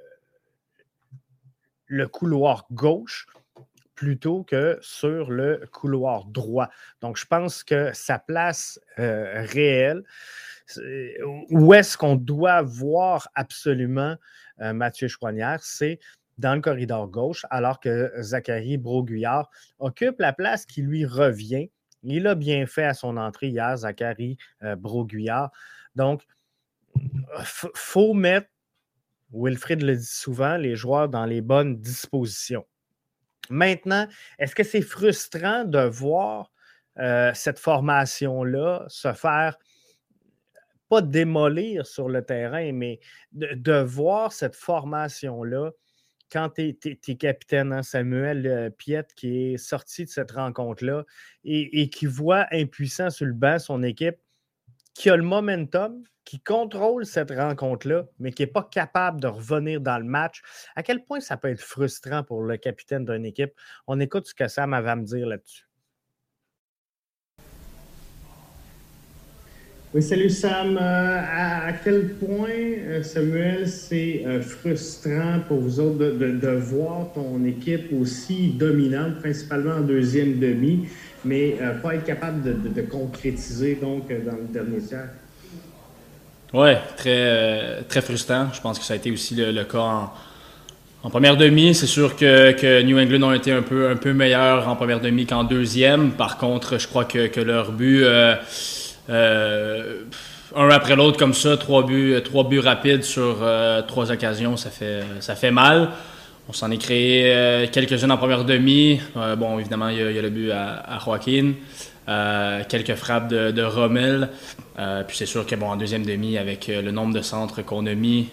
le 1.87 2.09
couloir 2.09 2.67
gauche 2.73 3.27
plutôt 3.95 4.45
que 4.45 4.79
sur 4.83 5.31
le 5.31 5.63
couloir 5.73 6.27
droit. 6.27 6.69
Donc, 7.01 7.17
je 7.17 7.25
pense 7.25 7.65
que 7.65 7.91
sa 7.95 8.19
place 8.19 8.79
réelle, 8.97 10.05
où 11.51 11.75
est-ce 11.75 11.97
qu'on 11.97 12.17
doit 12.17 12.63
voir 12.63 13.29
absolument 13.35 14.17
euh, 14.61 14.73
Mathieu 14.73 15.09
Chouanière, 15.09 15.63
c'est 15.63 15.99
dans 16.37 16.55
le 16.55 16.61
corridor 16.61 17.09
gauche, 17.09 17.45
alors 17.51 17.81
que 17.81 18.13
Zachary 18.21 18.77
Broguillard 18.77 19.51
occupe 19.79 20.21
la 20.21 20.33
place 20.33 20.67
qui 20.67 20.83
lui 20.83 21.05
revient. 21.05 21.71
Il 22.05 22.27
a 22.27 22.35
bien 22.35 22.67
fait 22.67 22.85
à 22.85 22.95
son 22.95 23.17
entrée 23.17 23.49
hier, 23.49 23.77
Zachary 23.77 24.37
euh, 24.63 24.77
Broguillard. 24.77 25.51
Donc, 25.97 26.23
il 26.97 27.45
faut 27.75 28.15
mettre, 28.15 28.49
Wilfried 29.33 29.83
le 29.83 29.97
dit 29.97 30.05
souvent, 30.05 30.57
les 30.57 30.77
joueurs 30.77 31.09
dans 31.09 31.27
les 31.27 31.41
bonnes 31.41 31.77
dispositions. 31.77 32.65
Maintenant, 33.51 34.07
est-ce 34.39 34.55
que 34.55 34.63
c'est 34.63 34.83
frustrant 34.83 35.65
de 35.65 35.81
voir 35.81 36.53
euh, 36.99 37.33
cette 37.35 37.59
formation-là 37.59 38.85
se 38.89 39.13
faire 39.13 39.57
pas 40.89 41.03
démolir 41.03 41.87
sur 41.87 42.09
le 42.09 42.25
terrain, 42.25 42.73
mais 42.73 43.01
de, 43.33 43.81
voir 43.83 44.33
cette 44.33 44.57
formation-là 44.57 45.71
quand 46.31 46.51
tu 46.51 46.77
es, 46.85 47.17
capitaine, 47.17 47.73
hein, 47.73 47.83
Samuel 47.83 48.47
euh, 48.47 48.71
Piette, 48.71 49.15
qui 49.15 49.53
est 49.53 49.57
sorti 49.57 50.05
de 50.05 50.11
cette 50.11 50.33
rencontre-là 50.33 51.05
et, 51.45 51.89
qui 51.89 52.07
voit 52.07 52.47
impuissant 52.53 53.09
sur 53.09 53.27
le 53.27 53.33
banc 53.33 53.59
son 53.59 53.83
équipe, 53.83 54.19
qui 54.95 55.09
a 55.09 55.17
le 55.17 55.23
momentum, 55.23 56.03
qui 56.25 56.41
contrôle 56.41 57.07
cette 57.07 57.31
rencontre-là, 57.31 58.07
mais 58.19 58.33
qui 58.33 58.43
n'est 58.43 58.49
pas 58.49 58.65
capable 58.65 59.21
de 59.21 59.29
revenir 59.29 59.81
dans 59.81 59.97
le 59.97 60.05
match, 60.05 60.43
à 60.77 60.83
quel 60.83 61.03
point 61.05 61.21
ça 61.21 61.39
peut 61.39 61.49
être 61.49 61.63
frustrant 61.63 62.23
pour 62.23 62.43
le 62.43 62.59
capitaine 62.59 63.07
d'une 63.07 63.25
équipe? 63.25 63.53
On 63.87 63.99
écoute 64.01 64.27
ce 64.27 64.35
que 64.35 64.49
Sam 64.49 64.75
avait 64.75 64.91
à 64.91 64.97
me 64.97 65.05
dire 65.05 65.27
là-dessus. 65.27 65.68
Oui, 69.95 70.03
salut 70.03 70.29
Sam. 70.29 70.79
Euh, 70.79 71.19
à, 71.19 71.73
quel 71.83 72.09
point, 72.09 72.51
euh, 72.51 73.03
Samuel, 73.03 73.67
c'est 73.67 74.23
euh, 74.27 74.43
frustrant 74.43 75.41
pour 75.49 75.61
vous 75.61 75.81
autres 75.81 75.97
de, 75.97 76.49
voir 76.59 77.07
ton 77.15 77.43
équipe 77.47 77.91
aussi 77.99 78.49
dominante, 78.49 79.21
principalement 79.21 79.77
en 79.77 79.81
deuxième 79.81 80.39
demi, 80.39 80.89
mais 81.25 81.57
pas 81.83 81.95
être 81.95 82.05
capable 82.05 82.43
de, 82.75 82.83
concrétiser 82.83 83.79
donc 83.81 84.09
dans 84.09 84.37
le 84.37 84.53
dernier 84.53 84.79
tiers? 84.79 85.09
Oui, 86.53 86.73
très, 86.99 87.83
très 87.89 88.03
frustrant. 88.03 88.49
Je 88.53 88.61
pense 88.61 88.79
que 88.79 88.85
ça 88.85 88.93
a 88.93 88.97
été 88.99 89.11
aussi 89.11 89.37
le, 89.37 89.65
cas 89.65 90.11
en, 91.03 91.09
première 91.09 91.39
demi. 91.39 91.75
C'est 91.75 91.87
sûr 91.87 92.15
que, 92.15 92.83
New 92.83 92.99
England 92.99 93.27
ont 93.27 93.33
été 93.33 93.53
un 93.53 93.63
peu, 93.63 93.89
un 93.89 93.97
peu 93.97 94.13
meilleurs 94.13 94.69
en 94.69 94.77
première 94.77 95.01
demi 95.01 95.25
qu'en 95.25 95.45
deuxième. 95.45 96.11
Par 96.11 96.37
contre, 96.37 96.79
je 96.79 96.87
crois 96.87 97.07
que, 97.07 97.29
que 97.29 97.41
leur 97.41 97.73
but 97.73 98.05
un 99.09 100.71
après 100.71 100.97
l'autre 100.97 101.19
comme 101.19 101.35
ça, 101.35 101.57
trois 101.57 101.85
buts, 101.85 102.15
buts 102.49 102.61
rapides 102.61 103.03
sur 103.03 103.39
euh, 103.43 103.83
trois 103.83 104.11
occasions, 104.11 104.57
ça 104.57 104.71
fait, 104.71 105.51
mal. 105.51 105.91
On 106.49 106.53
s'en 106.53 106.71
est 106.71 106.79
créé 106.79 107.35
euh, 107.35 107.67
quelques-unes 107.71 108.11
en 108.11 108.17
première 108.17 108.45
demi. 108.45 109.01
bon, 109.37 109.59
évidemment, 109.59 109.89
il 109.89 109.99
y, 109.99 110.19
a, 110.19 110.23
le 110.23 110.31
but 110.31 110.51
à, 110.51 110.99
Joaquin. 111.05 111.53
Quelques 112.69 112.95
frappes 112.95 113.29
de, 113.29 113.63
Rommel. 113.63 114.31
puis 115.07 115.17
c'est 115.17 115.27
sûr 115.27 115.45
que 115.45 115.55
bon, 115.55 115.67
en 115.67 115.77
deuxième 115.77 116.07
demi, 116.07 116.39
avec 116.39 116.69
le 116.69 116.91
nombre 116.91 117.15
de 117.15 117.21
centres 117.21 117.63
qu'on 117.63 117.87
a 117.87 117.95
mis, 117.95 118.29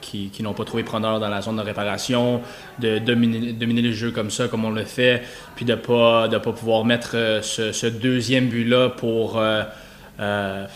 qui, 0.00 0.30
n'ont 0.40 0.54
pas 0.54 0.64
trouvé 0.64 0.82
preneur 0.84 1.20
dans 1.20 1.28
la 1.28 1.42
zone 1.42 1.56
de 1.56 1.62
réparation, 1.62 2.40
de 2.78 2.98
dominer, 2.98 3.82
le 3.82 3.92
jeu 3.92 4.10
comme 4.10 4.30
ça, 4.30 4.48
comme 4.48 4.64
on 4.64 4.70
le 4.70 4.84
fait, 4.84 5.22
puis 5.54 5.64
de 5.64 5.72
ne 5.72 5.76
pas, 5.76 6.28
de 6.28 6.38
pas 6.38 6.52
pouvoir 6.52 6.84
mettre 6.84 7.40
ce, 7.42 7.86
deuxième 7.86 8.48
but-là 8.48 8.88
pour 8.88 9.38
euh, 10.20 10.66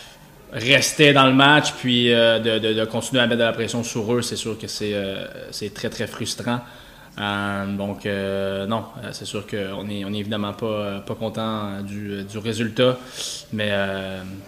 rester 0.53 1.13
dans 1.15 1.27
le 1.27 1.33
match, 1.33 1.73
puis 1.73 2.13
euh, 2.13 2.39
de, 2.39 2.85
continuer 2.85 3.23
à 3.23 3.27
mettre 3.27 3.39
de 3.39 3.45
la 3.45 3.53
pression 3.53 3.83
sur 3.83 4.13
eux, 4.15 4.21
c'est 4.21 4.37
sûr 4.37 4.59
que 4.59 4.67
c'est 4.67 4.93
euh, 4.95 5.27
très, 5.75 5.89
très 5.89 6.07
frustrant. 6.07 6.61
Donc, 7.17 8.07
non, 8.07 8.85
c'est 9.13 9.25
sûr 9.25 9.47
qu'on 9.47 9.85
n'est 9.85 10.05
on 10.05 10.13
est 10.13 10.19
évidemment 10.19 10.55
pas, 10.55 11.01
pas 11.01 11.15
content 11.15 11.83
du, 11.83 12.25
du 12.25 12.39
résultat, 12.39 12.99
mais 13.53 13.71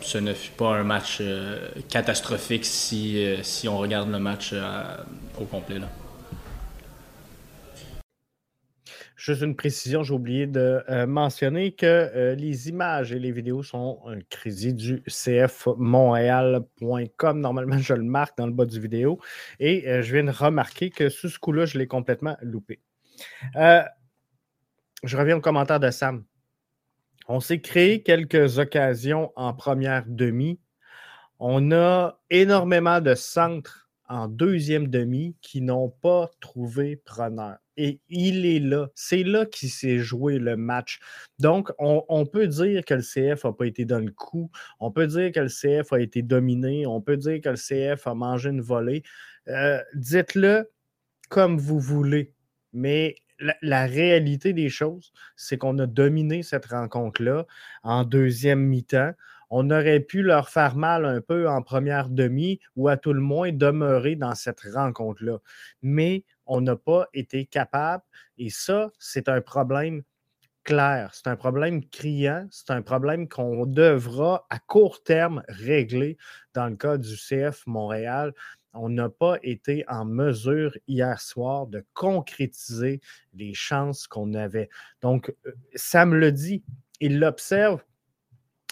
ce 0.00 0.18
ne 0.18 0.32
fut 0.32 0.52
pas 0.52 0.76
un 0.76 0.84
match 0.84 1.22
catastrophique 1.88 2.64
si, 2.64 3.24
si 3.42 3.68
on 3.68 3.78
regarde 3.78 4.10
le 4.10 4.18
match 4.18 4.54
au 5.38 5.44
complet. 5.44 5.78
Là. 5.78 5.88
Juste 9.24 9.40
une 9.40 9.56
précision, 9.56 10.02
j'ai 10.02 10.12
oublié 10.12 10.46
de 10.46 10.84
euh, 10.90 11.06
mentionner 11.06 11.72
que 11.72 11.86
euh, 11.86 12.34
les 12.34 12.68
images 12.68 13.10
et 13.10 13.18
les 13.18 13.32
vidéos 13.32 13.62
sont 13.62 14.02
un 14.06 14.20
crédit 14.28 14.74
du 14.74 15.02
cfmontréal.com. 15.08 17.40
Normalement, 17.40 17.78
je 17.78 17.94
le 17.94 18.02
marque 18.02 18.36
dans 18.36 18.46
le 18.46 18.52
bas 18.52 18.66
du 18.66 18.78
vidéo. 18.78 19.18
Et 19.60 19.88
euh, 19.88 20.02
je 20.02 20.12
viens 20.12 20.24
de 20.24 20.30
remarquer 20.30 20.90
que 20.90 21.08
sous 21.08 21.30
ce 21.30 21.38
coup-là, 21.38 21.64
je 21.64 21.78
l'ai 21.78 21.86
complètement 21.86 22.36
loupé. 22.42 22.82
je 23.54 25.16
reviens 25.16 25.38
au 25.38 25.40
commentaire 25.40 25.80
de 25.80 25.90
Sam. 25.90 26.22
On 27.26 27.40
s'est 27.40 27.62
créé 27.62 28.02
quelques 28.02 28.58
occasions 28.58 29.32
en 29.36 29.54
première 29.54 30.04
demi. 30.06 30.60
On 31.38 31.72
a 31.72 32.20
énormément 32.28 33.00
de 33.00 33.14
centres 33.14 33.88
en 34.06 34.28
deuxième 34.28 34.88
demi 34.88 35.34
qui 35.40 35.62
n'ont 35.62 35.88
pas 35.88 36.30
trouvé 36.42 36.96
preneur. 36.96 37.63
Et 37.76 38.00
il 38.08 38.46
est 38.46 38.60
là. 38.60 38.88
C'est 38.94 39.24
là 39.24 39.46
qu'il 39.46 39.70
s'est 39.70 39.98
joué 39.98 40.38
le 40.38 40.56
match. 40.56 41.00
Donc, 41.38 41.72
on, 41.78 42.26
peut 42.26 42.46
dire 42.46 42.84
que 42.84 42.94
le 42.94 43.02
CF 43.02 43.44
n'a 43.44 43.52
pas 43.52 43.66
été 43.66 43.84
dans 43.84 43.98
le 43.98 44.12
coup. 44.12 44.50
On 44.80 44.90
peut 44.92 45.06
dire 45.06 45.32
que 45.32 45.40
le 45.40 45.48
CF 45.48 45.92
a 45.92 46.00
été 46.00 46.22
dominé. 46.22 46.86
On 46.86 47.00
peut 47.00 47.16
dire 47.16 47.40
que 47.40 47.48
le 47.48 47.56
CF 47.56 48.06
a 48.06 48.14
mangé 48.14 48.50
une 48.50 48.60
volée. 48.60 49.02
Euh, 49.48 49.80
dites-le 49.94 50.70
comme 51.28 51.58
vous 51.58 51.80
voulez. 51.80 52.32
Mais 52.72 53.16
la, 53.62 53.86
réalité 53.86 54.52
des 54.52 54.68
choses, 54.68 55.12
c'est 55.36 55.58
qu'on 55.58 55.78
a 55.78 55.86
dominé 55.86 56.42
cette 56.42 56.66
rencontre-là 56.66 57.46
en 57.82 58.04
deuxième 58.04 58.60
mi-temps. 58.60 59.12
On 59.50 59.70
aurait 59.70 60.00
pu 60.00 60.22
leur 60.22 60.48
faire 60.48 60.76
mal 60.76 61.04
un 61.04 61.20
peu 61.20 61.48
en 61.48 61.62
première 61.62 62.08
demi 62.08 62.60
ou 62.76 62.88
à 62.88 62.96
tout 62.96 63.12
le 63.12 63.20
moins 63.20 63.52
demeurer 63.52 64.16
dans 64.16 64.34
cette 64.34 64.60
rencontre-là. 64.60 65.38
Mais 65.82 66.24
on 66.46 66.60
n'a 66.60 66.76
pas 66.76 67.08
été 67.14 67.46
capable 67.46 68.02
et 68.38 68.50
ça, 68.50 68.90
c'est 68.98 69.28
un 69.28 69.40
problème 69.40 70.02
clair, 70.64 71.10
c'est 71.12 71.28
un 71.28 71.36
problème 71.36 71.84
criant, 71.88 72.46
c'est 72.50 72.70
un 72.70 72.82
problème 72.82 73.28
qu'on 73.28 73.66
devra 73.66 74.46
à 74.50 74.58
court 74.58 75.02
terme 75.02 75.42
régler 75.48 76.16
dans 76.54 76.66
le 76.68 76.76
cas 76.76 76.96
du 76.96 77.16
CF 77.16 77.66
Montréal 77.66 78.32
on 78.76 78.88
n'a 78.88 79.08
pas 79.08 79.36
été 79.44 79.84
en 79.86 80.04
mesure 80.04 80.76
hier 80.88 81.20
soir 81.20 81.68
de 81.68 81.84
concrétiser 81.94 83.00
les 83.32 83.54
chances 83.54 84.08
qu'on 84.08 84.34
avait. 84.34 84.68
Donc, 85.00 85.32
euh, 85.46 85.52
Sam 85.76 86.12
le 86.12 86.32
dit, 86.32 86.64
il 86.98 87.20
l'observe 87.20 87.84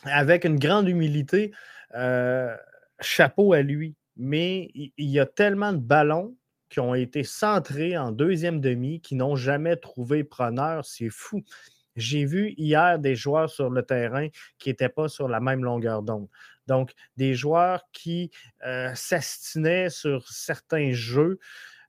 avec 0.03 0.45
une 0.45 0.59
grande 0.59 0.89
humilité. 0.89 1.53
Euh, 1.95 2.57
chapeau 3.03 3.53
à 3.53 3.63
lui. 3.63 3.95
Mais 4.17 4.71
il 4.75 4.93
y 4.99 5.19
a 5.19 5.27
tellement 5.27 5.73
de 5.73 5.79
ballons 5.79 6.37
qui 6.73 6.81
ont 6.81 6.95
été 6.95 7.23
centrés 7.23 7.99
en 7.99 8.13
deuxième 8.13 8.59
demi 8.59 9.03
qui 9.03 9.15
n'ont 9.15 9.37
jamais 9.37 9.77
trouvé 9.77 10.25
preneur. 10.25 10.87
C'est 10.87 11.11
fou. 11.11 11.45
J'ai 11.97 12.25
vu 12.25 12.55
hier 12.57 12.99
des 12.99 13.15
joueurs 13.15 13.51
sur 13.51 13.69
le 13.69 13.83
terrain 13.83 14.29
qui 14.59 14.71
n'étaient 14.71 14.89
pas 14.89 15.09
sur 15.09 15.29
la 15.29 15.39
même 15.39 15.63
longueur 15.63 16.03
d'onde. 16.03 16.29
Donc, 16.67 16.93
des 17.19 17.35
joueurs 17.35 17.83
qui 17.93 18.31
euh, 18.65 18.91
s'astinaient 18.95 19.91
sur 19.91 20.27
certains 20.31 20.93
jeux. 20.93 21.39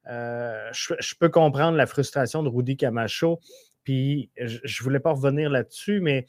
Euh, 0.09 0.69
je, 0.73 1.15
peux 1.17 1.29
comprendre 1.29 1.77
la 1.77 1.85
frustration 1.85 2.43
de 2.43 2.49
Rudy 2.49 2.75
Camacho. 2.75 3.39
Puis, 3.85 4.31
je 4.35 4.57
ne 4.57 4.83
voulais 4.83 4.99
pas 4.99 5.11
revenir 5.11 5.49
là-dessus, 5.49 6.01
mais 6.01 6.25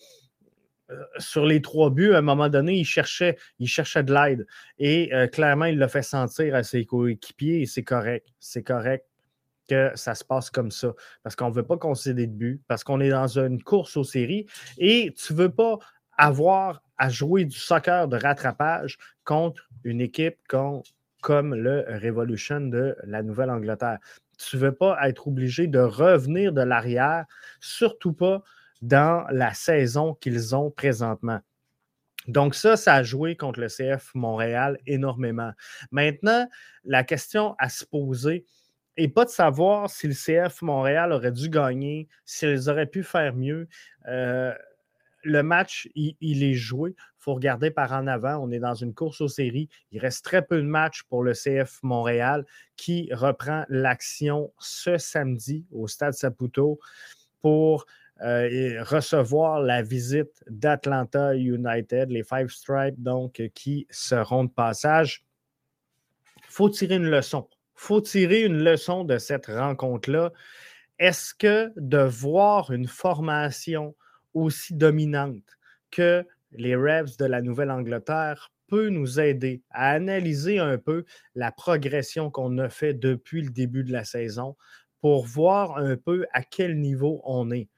sur 1.18 1.44
les 1.44 1.60
trois 1.60 1.90
buts, 1.90 2.12
à 2.14 2.18
un 2.18 2.22
moment 2.22 2.48
donné, 2.48 2.74
il 2.74 2.84
cherchait, 2.84 3.36
il 3.58 3.68
cherchait 3.68 4.02
de 4.02 4.14
l'aide. 4.14 4.46
Et 4.78 5.10
clairement, 5.32 5.66
il 5.66 5.78
l'a 5.78 5.88
fait 5.88 6.02
sentir 6.02 6.54
à 6.54 6.62
ses 6.62 6.84
coéquipiers 6.84 7.66
c'est 7.74 7.82
correct. 7.82 8.26
C'est 8.38 8.62
correct 8.62 9.06
que 9.68 9.90
ça 9.94 10.14
se 10.14 10.24
passe 10.24 10.50
comme 10.50 10.70
ça. 10.70 10.92
Parce 11.22 11.36
qu'on 11.36 11.48
ne 11.48 11.54
veut 11.54 11.64
pas 11.64 11.76
concéder 11.76 12.26
de 12.26 12.32
but, 12.32 12.62
parce 12.68 12.84
qu'on 12.84 13.00
est 13.00 13.10
dans 13.10 13.38
une 13.38 13.62
course 13.62 13.96
aux 13.96 14.04
séries 14.04 14.46
et 14.78 15.12
tu 15.16 15.32
ne 15.32 15.38
veux 15.38 15.50
pas 15.50 15.78
avoir 16.16 16.82
à 16.98 17.08
jouer 17.08 17.44
du 17.44 17.58
soccer 17.58 18.06
de 18.06 18.16
rattrapage 18.16 18.98
contre 19.24 19.68
une 19.82 20.00
équipe 20.00 20.36
comme 20.46 21.54
le 21.54 21.84
Revolution 22.02 22.60
de 22.60 22.94
la 23.04 23.22
Nouvelle-Angleterre. 23.22 23.98
Tu 24.38 24.56
ne 24.56 24.62
veux 24.62 24.74
pas 24.74 24.98
être 25.08 25.26
obligé 25.26 25.66
de 25.66 25.80
revenir 25.80 26.52
de 26.52 26.62
l'arrière, 26.62 27.24
surtout 27.60 28.12
pas 28.12 28.42
dans 28.84 29.24
la 29.30 29.54
saison 29.54 30.14
qu'ils 30.14 30.54
ont 30.54 30.70
présentement. 30.70 31.40
Donc 32.28 32.54
ça, 32.54 32.76
ça 32.76 32.94
a 32.94 33.02
joué 33.02 33.34
contre 33.34 33.60
le 33.60 33.68
CF 33.68 34.10
Montréal 34.14 34.78
énormément. 34.86 35.52
Maintenant, 35.90 36.48
la 36.84 37.02
question 37.02 37.54
à 37.58 37.70
se 37.70 37.84
poser 37.84 38.44
n'est 38.98 39.08
pas 39.08 39.24
de 39.24 39.30
savoir 39.30 39.88
si 39.88 40.06
le 40.06 40.14
CF 40.14 40.60
Montréal 40.62 41.12
aurait 41.12 41.32
dû 41.32 41.48
gagner, 41.48 42.08
s'ils 42.26 42.68
auraient 42.68 42.86
pu 42.86 43.02
faire 43.02 43.34
mieux. 43.34 43.68
Euh, 44.06 44.54
le 45.22 45.42
match, 45.42 45.88
il, 45.94 46.42
est 46.42 46.54
joué. 46.54 46.90
Il 46.90 47.18
faut 47.18 47.34
regarder 47.34 47.70
par 47.70 47.92
en 47.92 48.06
avant. 48.06 48.36
On 48.36 48.50
est 48.50 48.58
dans 48.58 48.74
une 48.74 48.92
course 48.92 49.22
aux 49.22 49.28
séries. 49.28 49.70
Il 49.92 49.98
reste 49.98 50.22
très 50.22 50.42
peu 50.42 50.58
de 50.58 50.66
matchs 50.66 51.04
pour 51.04 51.22
le 51.22 51.32
CF 51.32 51.78
Montréal 51.82 52.44
qui 52.76 53.08
reprend 53.12 53.64
l'action 53.70 54.52
ce 54.58 54.98
samedi 54.98 55.64
au 55.72 55.88
Stade 55.88 56.12
Saputo 56.12 56.78
pour 57.40 57.86
euh, 58.22 58.82
recevoir 58.84 59.60
la 59.60 59.82
visite 59.82 60.44
d'Atlanta 60.48 61.34
United, 61.34 62.10
les 62.10 62.22
Five 62.22 62.48
Stripes, 62.48 63.00
donc, 63.02 63.42
qui 63.54 63.86
seront 63.90 64.44
de 64.44 64.50
passage. 64.50 65.24
Il 66.38 66.52
faut 66.52 66.70
tirer 66.70 66.96
une 66.96 67.10
leçon. 67.10 67.48
Il 67.76 67.80
faut 67.80 68.00
tirer 68.00 68.42
une 68.42 68.62
leçon 68.62 69.04
de 69.04 69.18
cette 69.18 69.46
rencontre-là. 69.46 70.32
Est-ce 70.98 71.34
que 71.34 71.72
de 71.76 71.98
voir 71.98 72.70
une 72.70 72.86
formation 72.86 73.96
aussi 74.32 74.74
dominante 74.74 75.42
que 75.90 76.24
les 76.52 76.76
Revs 76.76 77.16
de 77.18 77.24
la 77.24 77.42
Nouvelle-Angleterre 77.42 78.52
peut 78.68 78.88
nous 78.88 79.20
aider 79.20 79.62
à 79.70 79.90
analyser 79.90 80.58
un 80.58 80.78
peu 80.78 81.04
la 81.34 81.50
progression 81.50 82.30
qu'on 82.30 82.58
a 82.58 82.68
fait 82.68 82.94
depuis 82.94 83.42
le 83.42 83.50
début 83.50 83.84
de 83.84 83.92
la 83.92 84.04
saison 84.04 84.56
pour 85.00 85.26
voir 85.26 85.76
un 85.76 85.96
peu 85.96 86.26
à 86.32 86.42
quel 86.42 86.78
niveau 86.78 87.20
on 87.24 87.50
est? 87.50 87.68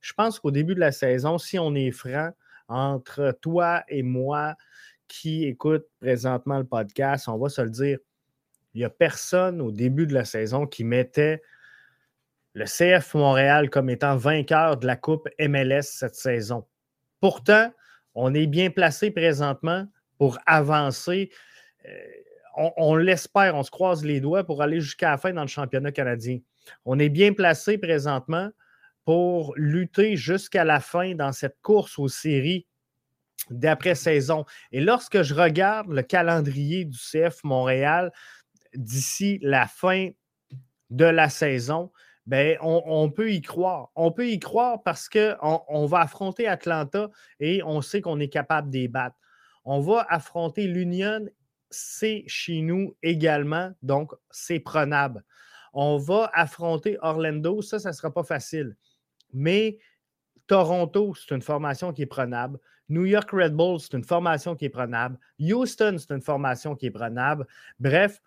Je 0.00 0.12
pense 0.12 0.38
qu'au 0.38 0.50
début 0.50 0.74
de 0.74 0.80
la 0.80 0.92
saison, 0.92 1.38
si 1.38 1.58
on 1.58 1.74
est 1.74 1.90
franc 1.90 2.30
entre 2.68 3.36
toi 3.40 3.82
et 3.88 4.02
moi 4.02 4.54
qui 5.06 5.46
écoute 5.46 5.86
présentement 6.00 6.58
le 6.58 6.64
podcast, 6.64 7.28
on 7.28 7.38
va 7.38 7.48
se 7.48 7.62
le 7.62 7.70
dire, 7.70 7.98
il 8.74 8.78
n'y 8.78 8.84
a 8.84 8.90
personne 8.90 9.60
au 9.60 9.72
début 9.72 10.06
de 10.06 10.14
la 10.14 10.24
saison 10.24 10.66
qui 10.66 10.84
mettait 10.84 11.42
le 12.54 12.64
CF 12.64 13.14
Montréal 13.14 13.70
comme 13.70 13.88
étant 13.90 14.16
vainqueur 14.16 14.76
de 14.76 14.86
la 14.86 14.96
Coupe 14.96 15.28
MLS 15.40 15.82
cette 15.82 16.14
saison. 16.14 16.66
Pourtant, 17.20 17.72
on 18.14 18.34
est 18.34 18.46
bien 18.46 18.70
placé 18.70 19.10
présentement 19.10 19.86
pour 20.18 20.38
avancer. 20.46 21.30
Euh, 21.86 21.90
on, 22.76 22.96
l'espère, 22.96 23.54
on 23.54 23.62
se 23.62 23.70
croise 23.70 24.04
les 24.04 24.20
doigts 24.20 24.44
pour 24.44 24.62
aller 24.62 24.80
jusqu'à 24.80 25.12
la 25.12 25.18
fin 25.18 25.32
dans 25.32 25.42
le 25.42 25.48
championnat 25.48 25.92
canadien. 25.92 26.40
On 26.84 26.98
est 26.98 27.08
bien 27.08 27.32
placé 27.32 27.78
présentement 27.78 28.50
pour 29.08 29.54
lutter 29.56 30.18
jusqu'à 30.18 30.64
la 30.64 30.80
fin 30.80 31.14
dans 31.14 31.32
cette 31.32 31.56
course 31.62 31.98
aux 31.98 32.08
séries 32.08 32.66
d'après-saison. 33.48 34.44
Et 34.70 34.82
lorsque 34.82 35.22
je 35.22 35.32
regarde 35.32 35.88
le 35.88 36.02
calendrier 36.02 36.84
du 36.84 36.98
CF 36.98 37.42
Montréal 37.42 38.12
d'ici 38.74 39.38
la 39.40 39.66
fin 39.66 40.10
de 40.90 41.06
la 41.06 41.30
saison, 41.30 41.90
ben, 42.26 42.58
on, 42.60 43.10
peut 43.10 43.32
y 43.32 43.40
croire. 43.40 43.88
On 43.96 44.12
peut 44.12 44.28
y 44.28 44.38
croire 44.38 44.82
parce 44.82 45.08
qu'on 45.08 45.62
on 45.68 45.86
va 45.86 46.00
affronter 46.00 46.46
Atlanta 46.46 47.08
et 47.40 47.62
on 47.62 47.80
sait 47.80 48.02
qu'on 48.02 48.20
est 48.20 48.28
capable 48.28 48.68
d'y 48.68 48.88
battre. 48.88 49.16
On 49.64 49.80
va 49.80 50.06
affronter 50.10 50.66
l'Union, 50.66 51.24
c'est 51.70 52.24
chez 52.26 52.60
nous 52.60 52.94
également, 53.02 53.72
donc 53.80 54.12
c'est 54.30 54.60
prenable. 54.60 55.24
On 55.72 55.96
va 55.96 56.30
affronter 56.34 56.98
Orlando, 57.00 57.62
ça, 57.62 57.78
ça 57.78 57.88
ne 57.88 57.94
sera 57.94 58.12
pas 58.12 58.22
facile. 58.22 58.76
Mais 59.32 59.78
Toronto, 60.46 61.14
c'est 61.14 61.34
une 61.34 61.42
formation 61.42 61.92
qui 61.92 62.02
est 62.02 62.06
prenable. 62.06 62.58
New 62.88 63.04
York 63.04 63.30
Red 63.32 63.54
Bulls, 63.54 63.80
c'est 63.80 63.94
une 63.94 64.04
formation 64.04 64.56
qui 64.56 64.64
est 64.64 64.70
prenable. 64.70 65.18
Houston, 65.38 65.96
c'est 65.98 66.14
une 66.14 66.22
formation 66.22 66.74
qui 66.74 66.86
est 66.86 66.90
prenable. 66.90 67.46
Bref, 67.78 68.20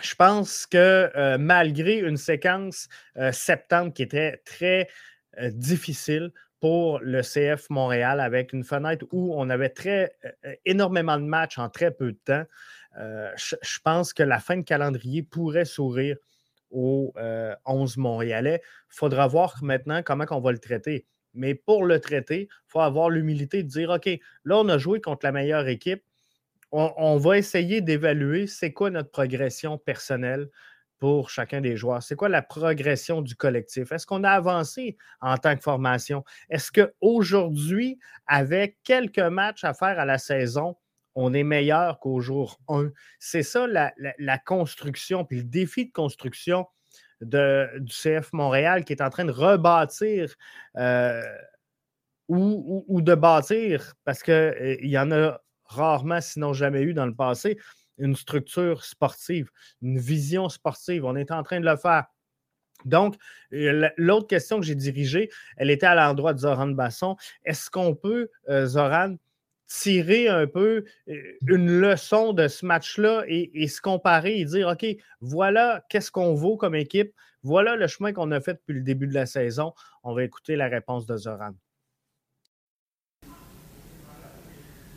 je 0.00 0.14
pense 0.14 0.66
que 0.66 1.10
euh, 1.16 1.38
malgré 1.38 1.98
une 1.98 2.16
séquence 2.16 2.88
euh, 3.16 3.32
septembre 3.32 3.92
qui 3.92 4.02
était 4.02 4.38
très 4.44 4.88
euh, 5.38 5.50
difficile 5.50 6.32
pour 6.58 6.98
le 7.00 7.20
CF 7.20 7.68
Montréal, 7.68 8.20
avec 8.20 8.52
une 8.54 8.64
fenêtre 8.64 9.04
où 9.12 9.34
on 9.36 9.50
avait 9.50 9.68
très, 9.68 10.16
énormément 10.64 11.18
de 11.18 11.24
matchs 11.24 11.58
en 11.58 11.68
très 11.68 11.90
peu 11.90 12.12
de 12.12 12.18
temps, 12.24 12.44
je, 13.36 13.78
pense 13.82 14.14
que 14.14 14.22
la 14.22 14.38
fin 14.38 14.56
de 14.56 14.62
calendrier 14.62 15.22
pourrait 15.22 15.66
sourire 15.66 16.16
aux 16.74 17.14
11 17.64 17.96
Montréalais. 17.96 18.60
Il 18.64 18.96
faudra 18.96 19.26
voir 19.26 19.56
maintenant 19.62 20.02
comment 20.02 20.26
on 20.30 20.40
va 20.40 20.52
le 20.52 20.58
traiter. 20.58 21.06
Mais 21.32 21.54
pour 21.54 21.84
le 21.84 22.00
traiter, 22.00 22.48
il 22.50 22.68
faut 22.68 22.80
avoir 22.80 23.10
l'humilité 23.10 23.62
de 23.62 23.68
dire 23.68 23.90
OK, 23.90 24.08
là, 24.44 24.58
on 24.58 24.68
a 24.68 24.78
joué 24.78 25.00
contre 25.00 25.24
la 25.24 25.32
meilleure 25.32 25.66
équipe 25.68 26.02
on, 26.74 27.16
va 27.18 27.38
essayer 27.38 27.80
d'évaluer 27.80 28.46
c'est 28.46 28.72
quoi 28.72 28.90
notre 28.90 29.10
progression 29.10 29.78
personnelle 29.78 30.48
pour 30.98 31.30
chacun 31.30 31.60
des 31.60 31.76
joueurs. 31.76 32.02
C'est 32.02 32.16
quoi 32.16 32.28
la 32.28 32.42
progression 32.42 33.22
du 33.22 33.36
collectif? 33.36 33.92
Est-ce 33.92 34.06
qu'on 34.06 34.24
a 34.24 34.30
avancé 34.30 34.96
en 35.20 35.36
tant 35.36 35.54
que 35.54 35.62
formation? 35.62 36.24
Est-ce 36.50 36.72
qu'aujourd'hui, 36.72 37.98
avec 38.26 38.78
quelques 38.82 39.18
matchs 39.18 39.64
à 39.64 39.74
faire 39.74 39.98
à 40.00 40.04
la 40.04 40.18
saison, 40.18 40.76
on 41.14 41.34
est 41.34 41.44
meilleur 41.44 42.00
qu'au 42.00 42.20
jour 42.20 42.58
1? 42.68 42.90
C'est 43.18 43.42
ça 43.42 43.66
la, 43.66 44.38
construction, 44.38 45.24
puis 45.24 45.38
le 45.38 45.44
défi 45.44 45.86
de 45.86 45.92
construction 45.92 46.66
du 47.20 47.92
CF 47.92 48.32
Montréal 48.32 48.84
qui 48.84 48.92
est 48.92 49.02
en 49.02 49.10
train 49.10 49.24
de 49.24 49.32
rebâtir 49.32 50.34
euh, 50.76 51.22
ou, 52.28 53.00
de 53.00 53.14
bâtir, 53.14 53.94
parce 54.04 54.22
qu'il 54.22 54.32
euh, 54.32 54.76
y 54.80 54.98
en 54.98 55.12
a 55.12 55.40
rarement, 55.66 56.20
sinon 56.20 56.52
jamais 56.52 56.82
eu 56.82 56.94
dans 56.94 57.06
le 57.06 57.14
passé, 57.14 57.58
une 57.98 58.16
structure 58.16 58.84
sportive, 58.84 59.50
une 59.82 59.98
vision 59.98 60.48
sportive. 60.48 61.04
On 61.04 61.16
est 61.16 61.30
en 61.30 61.42
train 61.42 61.60
de 61.60 61.66
le 61.66 61.76
faire. 61.76 62.06
Donc, 62.86 63.16
euh, 63.52 63.88
l'autre 63.96 64.26
question 64.26 64.58
que 64.58 64.66
j'ai 64.66 64.74
dirigée, 64.74 65.30
elle 65.56 65.70
était 65.70 65.86
à 65.86 65.94
l'endroit 65.94 66.32
de 66.32 66.38
Zoran 66.38 66.68
Basson. 66.68 67.16
Est-ce 67.44 67.70
qu'on 67.70 67.94
peut, 67.94 68.30
Zoran, 68.48 69.16
tirer 69.80 70.28
un 70.28 70.46
peu 70.46 70.84
euh, 71.08 71.14
une 71.46 71.80
leçon 71.80 72.32
de 72.32 72.48
ce 72.48 72.64
match-là 72.64 73.24
et, 73.26 73.66
se 73.68 73.80
comparer 73.80 74.38
et 74.38 74.44
dire, 74.44 74.68
OK, 74.68 74.86
voilà 75.20 75.84
qu'est-ce 75.88 76.10
qu'on 76.10 76.34
vaut 76.34 76.56
comme 76.56 76.74
équipe, 76.74 77.12
voilà 77.42 77.76
le 77.76 77.86
chemin 77.86 78.12
qu'on 78.12 78.30
a 78.30 78.40
fait 78.40 78.54
depuis 78.54 78.74
le 78.74 78.82
début 78.82 79.06
de 79.06 79.14
la 79.14 79.26
saison. 79.26 79.72
On 80.02 80.14
va 80.14 80.24
écouter 80.24 80.56
la 80.56 80.68
réponse 80.68 81.06
de 81.06 81.16
Zoran. 81.16 81.52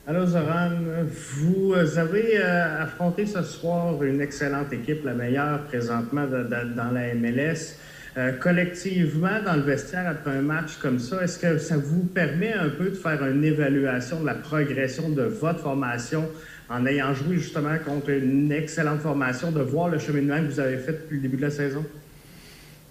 Alors, 0.06 0.26
Zoran, 0.26 0.72
vous 1.04 1.74
avez 1.98 2.40
euh, 2.40 2.84
affronté 2.84 3.26
ce 3.26 3.44
soir 3.44 4.02
une 4.04 4.22
excellente 4.22 4.72
équipe, 4.72 5.04
la 5.04 5.14
meilleure 5.14 5.66
présentement 5.66 6.26
dans 6.26 6.92
la 6.94 7.14
MLS. 7.14 7.78
Euh, 8.18 8.32
collectivement, 8.34 9.42
dans 9.46 9.56
le 9.56 9.62
vestiaire, 9.62 10.08
après 10.10 10.32
un 10.32 10.42
match 10.42 10.78
comme 10.82 10.98
ça, 10.98 11.24
est-ce 11.24 11.38
que 11.38 11.60
ça 11.60 11.78
vous 11.78 12.04
permet 12.04 12.52
un 12.52 12.70
peu 12.70 12.90
de 12.90 12.96
faire 12.96 13.24
une 13.26 13.44
évaluation 13.44 14.22
de 14.22 14.26
la 14.26 14.34
progression 14.34 15.10
de 15.10 15.22
votre 15.22 15.60
formation 15.60 16.28
en 16.70 16.86
ayant 16.86 17.14
joué 17.14 17.38
justement 17.38 17.78
contre 17.86 18.10
une 18.10 18.52
excellente 18.52 19.02
formation, 19.02 19.52
de 19.52 19.62
voir 19.62 19.90
le 19.90 20.00
cheminement 20.00 20.38
que 20.38 20.52
vous 20.52 20.60
avez 20.60 20.78
fait 20.78 20.94
depuis 20.94 21.18
le 21.18 21.22
début 21.22 21.38
de 21.38 21.44
la 21.44 21.52
saison? 21.52 21.86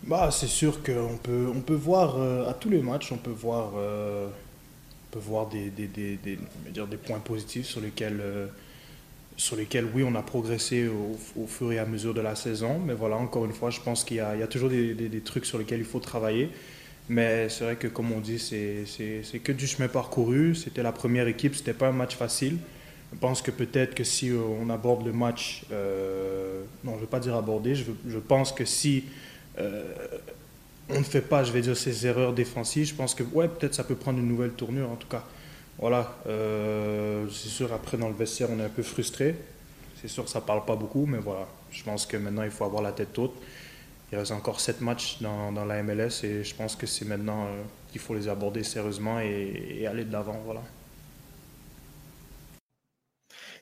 Bah, 0.04 0.30
c'est 0.30 0.46
sûr 0.46 0.82
qu'on 0.82 1.16
peut, 1.20 1.46
on 1.52 1.60
peut 1.60 1.74
voir 1.74 2.16
euh, 2.18 2.48
à 2.48 2.54
tous 2.54 2.70
les 2.70 2.80
matchs, 2.80 3.10
on 3.10 3.16
peut 3.16 3.30
voir 3.30 3.72
peut 5.10 5.18
voir 5.18 5.48
des, 5.48 5.70
des, 5.70 5.86
des, 5.86 6.16
des, 6.16 6.38
dire 6.72 6.86
des 6.86 6.96
points 6.96 7.18
positifs 7.18 7.66
sur 7.66 7.80
lesquels, 7.80 8.20
euh, 8.20 8.46
sur 9.36 9.56
lesquels, 9.56 9.86
oui, 9.94 10.02
on 10.06 10.14
a 10.14 10.22
progressé 10.22 10.88
au, 10.88 11.46
fur 11.46 11.72
et 11.72 11.78
à 11.78 11.84
mesure 11.84 12.14
de 12.14 12.20
la 12.20 12.34
saison. 12.34 12.78
Mais 12.78 12.94
voilà, 12.94 13.16
encore 13.16 13.44
une 13.44 13.52
fois, 13.52 13.70
je 13.70 13.80
pense 13.80 14.04
qu'il 14.04 14.16
y, 14.16 14.20
a 14.20 14.46
toujours 14.46 14.70
des, 14.70 15.20
trucs 15.24 15.46
sur 15.46 15.58
lesquels 15.58 15.80
il 15.80 15.84
faut 15.84 16.00
travailler. 16.00 16.50
Mais 17.08 17.48
c'est 17.48 17.64
vrai 17.64 17.76
que, 17.76 17.86
comme 17.86 18.12
on 18.12 18.20
dit, 18.20 18.38
c'est 18.38 19.38
que 19.40 19.52
du 19.52 19.66
chemin 19.66 19.88
parcouru. 19.88 20.54
C'était 20.54 20.82
la 20.82 20.92
première 20.92 21.28
équipe, 21.28 21.54
c'était 21.54 21.74
pas 21.74 21.88
un 21.88 21.92
match 21.92 22.16
facile. 22.16 22.56
Je 23.12 23.18
pense 23.18 23.40
que 23.40 23.50
peut-être 23.50 23.94
que 23.94 24.02
si 24.02 24.30
euh, 24.30 24.40
on 24.40 24.68
aborde 24.68 25.06
le 25.06 25.12
match, 25.12 25.64
euh, 25.70 26.62
non, 26.82 26.92
je 26.92 26.96
ne 26.96 27.00
veux 27.02 27.06
pas 27.06 27.20
dire 27.20 27.36
aborder, 27.36 27.74
je, 27.74 28.18
pense 28.18 28.52
que 28.52 28.64
si 28.64 29.04
on 30.88 30.98
ne 30.98 31.04
fait 31.04 31.20
pas, 31.20 31.44
je 31.44 31.52
vais 31.52 31.60
dire, 31.60 31.76
ces 31.76 32.06
erreurs 32.06 32.32
défensives, 32.32 32.88
je 32.88 32.94
pense 32.94 33.14
que 33.14 33.22
ouais, 33.22 33.48
peut-être 33.48 33.74
ça 33.74 33.84
peut 33.84 33.94
prendre 33.94 34.18
une 34.18 34.28
nouvelle 34.28 34.52
tournure 34.52 34.90
en 34.90 34.96
tout 34.96 35.08
cas. 35.08 35.24
Voilà, 35.78 36.16
euh, 36.26 37.28
c'est 37.30 37.48
sûr, 37.48 37.72
après 37.72 37.98
dans 37.98 38.08
le 38.08 38.14
vestiaire, 38.14 38.48
on 38.50 38.58
est 38.58 38.64
un 38.64 38.70
peu 38.70 38.82
frustré. 38.82 39.36
C'est 40.00 40.08
sûr, 40.08 40.28
ça 40.28 40.40
parle 40.40 40.64
pas 40.64 40.76
beaucoup, 40.76 41.06
mais 41.06 41.18
voilà, 41.18 41.46
je 41.70 41.82
pense 41.84 42.06
que 42.06 42.16
maintenant, 42.16 42.42
il 42.42 42.50
faut 42.50 42.64
avoir 42.64 42.82
la 42.82 42.92
tête 42.92 43.18
haute. 43.18 43.34
Il 44.12 44.18
reste 44.18 44.32
encore 44.32 44.60
sept 44.60 44.80
matchs 44.80 45.20
dans, 45.20 45.52
dans 45.52 45.64
la 45.64 45.82
MLS 45.82 46.24
et 46.24 46.44
je 46.44 46.54
pense 46.54 46.76
que 46.76 46.86
c'est 46.86 47.04
maintenant 47.04 47.46
euh, 47.46 47.62
qu'il 47.90 48.00
faut 48.00 48.14
les 48.14 48.28
aborder 48.28 48.62
sérieusement 48.62 49.20
et, 49.20 49.78
et 49.80 49.86
aller 49.86 50.04
de 50.04 50.12
l'avant. 50.12 50.40
Voilà. 50.44 50.62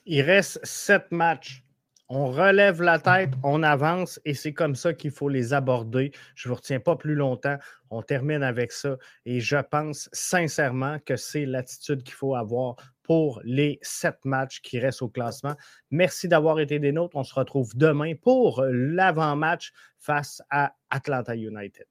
Il 0.05 0.21
reste 0.21 0.63
sept 0.63 1.11
matchs 1.11 1.64
on 2.09 2.27
relève 2.27 2.81
la 2.81 2.99
tête, 2.99 3.31
on 3.43 3.63
avance 3.63 4.19
et 4.25 4.33
c'est 4.33 4.53
comme 4.53 4.75
ça 4.75 4.93
qu'il 4.93 5.11
faut 5.11 5.29
les 5.29 5.53
aborder. 5.53 6.11
Je 6.35 6.47
ne 6.47 6.51
vous 6.51 6.55
retiens 6.55 6.79
pas 6.79 6.95
plus 6.95 7.15
longtemps. 7.15 7.57
On 7.89 8.01
termine 8.01 8.43
avec 8.43 8.71
ça 8.71 8.97
et 9.25 9.39
je 9.39 9.57
pense 9.57 10.09
sincèrement 10.11 10.99
que 10.99 11.15
c'est 11.15 11.45
l'attitude 11.45 12.03
qu'il 12.03 12.13
faut 12.13 12.35
avoir 12.35 12.75
pour 13.01 13.41
les 13.43 13.79
sept 13.81 14.17
matchs 14.23 14.61
qui 14.61 14.79
restent 14.79 15.01
au 15.01 15.09
classement. 15.09 15.55
Merci 15.91 16.27
d'avoir 16.27 16.59
été 16.59 16.79
des 16.79 16.91
nôtres. 16.91 17.15
On 17.15 17.23
se 17.23 17.33
retrouve 17.33 17.75
demain 17.75 18.13
pour 18.15 18.63
l'avant-match 18.67 19.71
face 19.97 20.41
à 20.49 20.73
Atlanta 20.89 21.35
United. 21.35 21.85